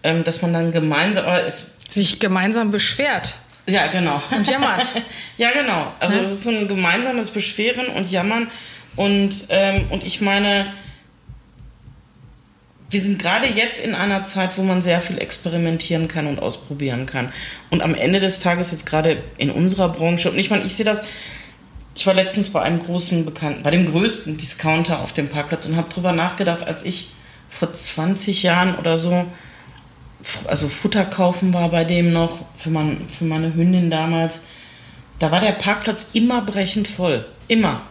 ähm, 0.04 0.22
dass 0.22 0.42
man 0.42 0.52
dann 0.52 0.70
gemeinsam, 0.70 1.24
aber 1.24 1.44
es, 1.44 1.72
Sich 1.90 2.20
gemeinsam 2.20 2.70
beschwert. 2.70 3.36
ja, 3.66 3.88
genau. 3.88 4.22
Und 4.30 4.46
jammert. 4.46 4.84
ja, 5.38 5.50
genau. 5.50 5.92
Also 5.98 6.20
es 6.20 6.30
ist 6.30 6.42
so 6.44 6.50
ein 6.50 6.68
gemeinsames 6.68 7.30
Beschweren 7.30 7.88
und 7.88 8.10
Jammern. 8.10 8.48
Und, 8.94 9.46
ähm, 9.48 9.86
und 9.90 10.04
ich 10.04 10.20
meine, 10.20 10.66
wir 12.90 13.00
sind 13.00 13.18
gerade 13.18 13.48
jetzt 13.48 13.84
in 13.84 13.94
einer 13.94 14.22
Zeit, 14.22 14.56
wo 14.56 14.62
man 14.62 14.82
sehr 14.82 15.00
viel 15.00 15.18
experimentieren 15.18 16.06
kann 16.06 16.26
und 16.26 16.38
ausprobieren 16.38 17.06
kann. 17.06 17.32
Und 17.70 17.82
am 17.82 17.94
Ende 17.94 18.20
des 18.20 18.38
Tages 18.38 18.70
jetzt 18.70 18.86
gerade 18.86 19.22
in 19.38 19.50
unserer 19.50 19.88
Branche, 19.88 20.30
und 20.30 20.38
ich 20.38 20.50
meine, 20.50 20.64
ich 20.64 20.76
sehe 20.76 20.84
das, 20.84 21.02
ich 21.96 22.06
war 22.06 22.14
letztens 22.14 22.50
bei 22.50 22.60
einem 22.60 22.78
großen 22.78 23.24
Bekannten, 23.24 23.62
bei 23.62 23.70
dem 23.70 23.90
größten 23.90 24.36
Discounter 24.36 25.00
auf 25.00 25.12
dem 25.12 25.28
Parkplatz 25.28 25.66
und 25.66 25.76
habe 25.76 25.88
drüber 25.88 26.12
nachgedacht, 26.12 26.62
als 26.64 26.84
ich 26.84 27.08
vor 27.48 27.72
20 27.72 28.42
Jahren 28.42 28.76
oder 28.76 28.98
so, 28.98 29.26
also 30.46 30.68
Futter 30.68 31.04
kaufen 31.04 31.52
war 31.54 31.70
bei 31.70 31.84
dem 31.84 32.12
noch, 32.12 32.38
für, 32.56 32.70
mein, 32.70 33.08
für 33.08 33.24
meine 33.24 33.54
Hündin 33.54 33.90
damals, 33.90 34.46
da 35.18 35.30
war 35.30 35.40
der 35.40 35.52
Parkplatz 35.52 36.10
immer 36.12 36.42
brechend 36.42 36.88
voll. 36.88 37.24
Immer. 37.48 37.82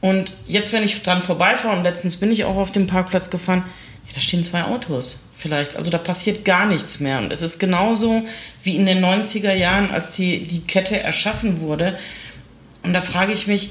Und 0.00 0.32
jetzt, 0.46 0.72
wenn 0.72 0.82
ich 0.82 1.02
dran 1.02 1.20
vorbeifahre, 1.22 1.76
und 1.76 1.84
letztens 1.84 2.16
bin 2.16 2.32
ich 2.32 2.44
auch 2.44 2.56
auf 2.56 2.72
dem 2.72 2.86
Parkplatz 2.86 3.30
gefahren, 3.30 3.64
ja, 4.06 4.14
da 4.14 4.20
stehen 4.20 4.44
zwei 4.44 4.64
Autos 4.64 5.24
vielleicht. 5.36 5.76
Also 5.76 5.90
da 5.90 5.98
passiert 5.98 6.44
gar 6.44 6.66
nichts 6.66 7.00
mehr. 7.00 7.18
Und 7.18 7.32
es 7.32 7.42
ist 7.42 7.58
genauso 7.58 8.22
wie 8.62 8.76
in 8.76 8.86
den 8.86 9.04
90er 9.04 9.52
Jahren, 9.52 9.90
als 9.90 10.12
die, 10.12 10.42
die 10.42 10.60
Kette 10.60 10.98
erschaffen 10.98 11.60
wurde. 11.60 11.98
Und 12.82 12.92
da 12.92 13.00
frage 13.00 13.32
ich 13.32 13.46
mich, 13.46 13.70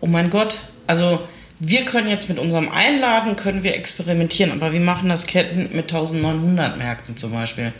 oh 0.00 0.06
mein 0.06 0.30
Gott, 0.30 0.58
also 0.86 1.20
wir 1.58 1.84
können 1.84 2.08
jetzt 2.08 2.28
mit 2.28 2.38
unserem 2.38 2.68
Einladen, 2.68 3.36
können 3.36 3.62
wir 3.62 3.74
experimentieren, 3.74 4.52
aber 4.52 4.72
wir 4.72 4.80
machen 4.80 5.08
das 5.08 5.26
Ketten 5.26 5.74
mit 5.74 5.92
1900 5.92 6.76
Märkten 6.76 7.16
zum 7.16 7.32
Beispiel. 7.32 7.72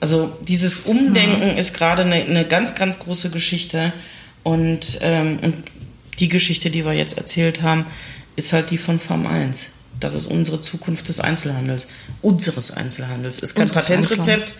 Also 0.00 0.36
dieses 0.46 0.80
Umdenken 0.80 1.52
mhm. 1.52 1.58
ist 1.58 1.74
gerade 1.74 2.02
eine, 2.02 2.16
eine, 2.16 2.44
ganz, 2.46 2.74
ganz 2.74 2.98
große 2.98 3.30
Geschichte 3.30 3.92
und, 4.42 4.98
ähm, 5.00 5.38
und 5.42 5.54
die 6.18 6.28
Geschichte, 6.28 6.70
die 6.70 6.84
wir 6.84 6.92
jetzt 6.92 7.16
erzählt 7.16 7.62
haben, 7.62 7.86
ist 8.36 8.52
halt 8.52 8.70
die 8.70 8.78
von 8.78 8.98
Farm 8.98 9.26
1. 9.26 9.70
Das 9.98 10.14
ist 10.14 10.26
unsere 10.26 10.60
Zukunft 10.60 11.08
des 11.08 11.20
Einzelhandels, 11.20 11.88
unseres 12.20 12.70
Einzelhandels. 12.70 13.38
Ist 13.38 13.54
kein 13.54 13.62
unseres 13.62 13.86
Patentrezept, 13.86 14.52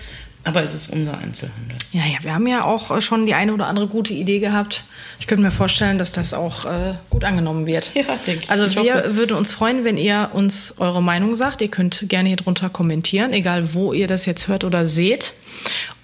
aber 0.46 0.62
es 0.62 0.74
ist 0.74 0.90
unser 0.90 1.18
Einzelhandel. 1.18 1.76
Ja, 1.90 2.02
ja, 2.04 2.18
wir 2.22 2.32
haben 2.32 2.46
ja 2.46 2.62
auch 2.64 2.92
äh, 2.92 3.00
schon 3.00 3.26
die 3.26 3.34
eine 3.34 3.52
oder 3.52 3.66
andere 3.66 3.88
gute 3.88 4.14
Idee 4.14 4.38
gehabt. 4.38 4.84
Ich 5.18 5.26
könnte 5.26 5.42
mir 5.42 5.50
vorstellen, 5.50 5.98
dass 5.98 6.12
das 6.12 6.34
auch 6.34 6.64
äh, 6.64 6.94
gut 7.10 7.24
angenommen 7.24 7.66
wird. 7.66 7.90
Ja, 7.94 8.04
denke 8.26 8.44
ich. 8.44 8.50
Also 8.50 8.66
ich 8.66 8.76
wir 8.76 8.94
hoffe. 8.94 9.16
würden 9.16 9.36
uns 9.36 9.52
freuen, 9.52 9.84
wenn 9.84 9.96
ihr 9.96 10.30
uns 10.34 10.76
eure 10.78 11.02
Meinung 11.02 11.34
sagt. 11.34 11.62
Ihr 11.62 11.70
könnt 11.70 12.08
gerne 12.08 12.28
hier 12.28 12.36
drunter 12.36 12.68
kommentieren, 12.68 13.32
egal 13.32 13.74
wo 13.74 13.92
ihr 13.92 14.06
das 14.06 14.24
jetzt 14.26 14.46
hört 14.46 14.62
oder 14.62 14.86
seht. 14.86 15.32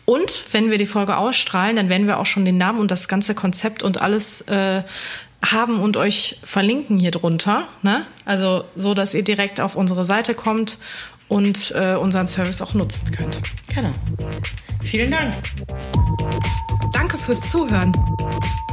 Und 0.05 0.43
wenn 0.51 0.71
wir 0.71 0.79
die 0.79 0.87
Folge 0.87 1.17
ausstrahlen, 1.17 1.77
dann 1.77 1.89
werden 1.89 2.09
wir 2.09 2.19
auch 2.19 2.27
schon 2.27 2.45
den 2.45 2.59
Namen 2.59 2.81
und 2.81 2.91
das 2.91 3.07
ganze 3.07 3.37
Konzept 3.37 3.85
und 3.85 4.01
alles 4.01 4.41
äh, 4.43 4.83
haben 5.45 5.81
und 5.81 5.97
euch 5.97 6.39
verlinken 6.45 6.99
hier 6.99 7.11
drunter. 7.11 7.69
Ne? 7.83 8.07
Also 8.25 8.65
so, 8.77 8.95
dass 8.95 9.15
ihr 9.15 9.25
direkt 9.25 9.61
auf 9.61 9.77
unsere 9.77 10.05
Seite 10.05 10.35
kommt 10.35 10.79
und 11.33 11.73
äh, 11.75 11.95
unseren 11.95 12.29
Service 12.29 12.61
auch 12.61 12.75
nutzen 12.75 13.11
könnt. 13.11 13.41
Genau. 13.75 13.93
Vielen 14.83 15.11
Dank. 15.11 15.33
Danke 16.93 17.17
fürs 17.17 17.41
Zuhören. 17.51 17.91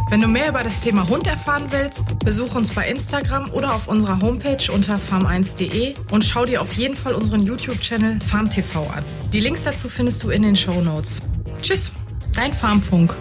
Wenn 0.09 0.19
du 0.19 0.27
mehr 0.27 0.49
über 0.49 0.61
das 0.61 0.81
Thema 0.81 1.07
Hund 1.07 1.25
erfahren 1.27 1.67
willst, 1.69 2.19
besuch 2.19 2.55
uns 2.55 2.71
bei 2.71 2.89
Instagram 2.89 3.49
oder 3.53 3.73
auf 3.73 3.87
unserer 3.87 4.19
Homepage 4.21 4.71
unter 4.73 4.95
farm1.de 4.95 5.93
und 6.11 6.25
schau 6.25 6.43
dir 6.43 6.61
auf 6.61 6.73
jeden 6.73 6.97
Fall 6.97 7.13
unseren 7.13 7.43
YouTube-Channel 7.43 8.19
FarmTV 8.19 8.75
an. 8.93 9.05
Die 9.31 9.39
Links 9.39 9.63
dazu 9.63 9.87
findest 9.87 10.21
du 10.23 10.29
in 10.29 10.41
den 10.41 10.57
Show 10.57 10.81
Notes. 10.81 11.21
Tschüss, 11.61 11.93
dein 12.33 12.51
Farmfunk. 12.51 13.15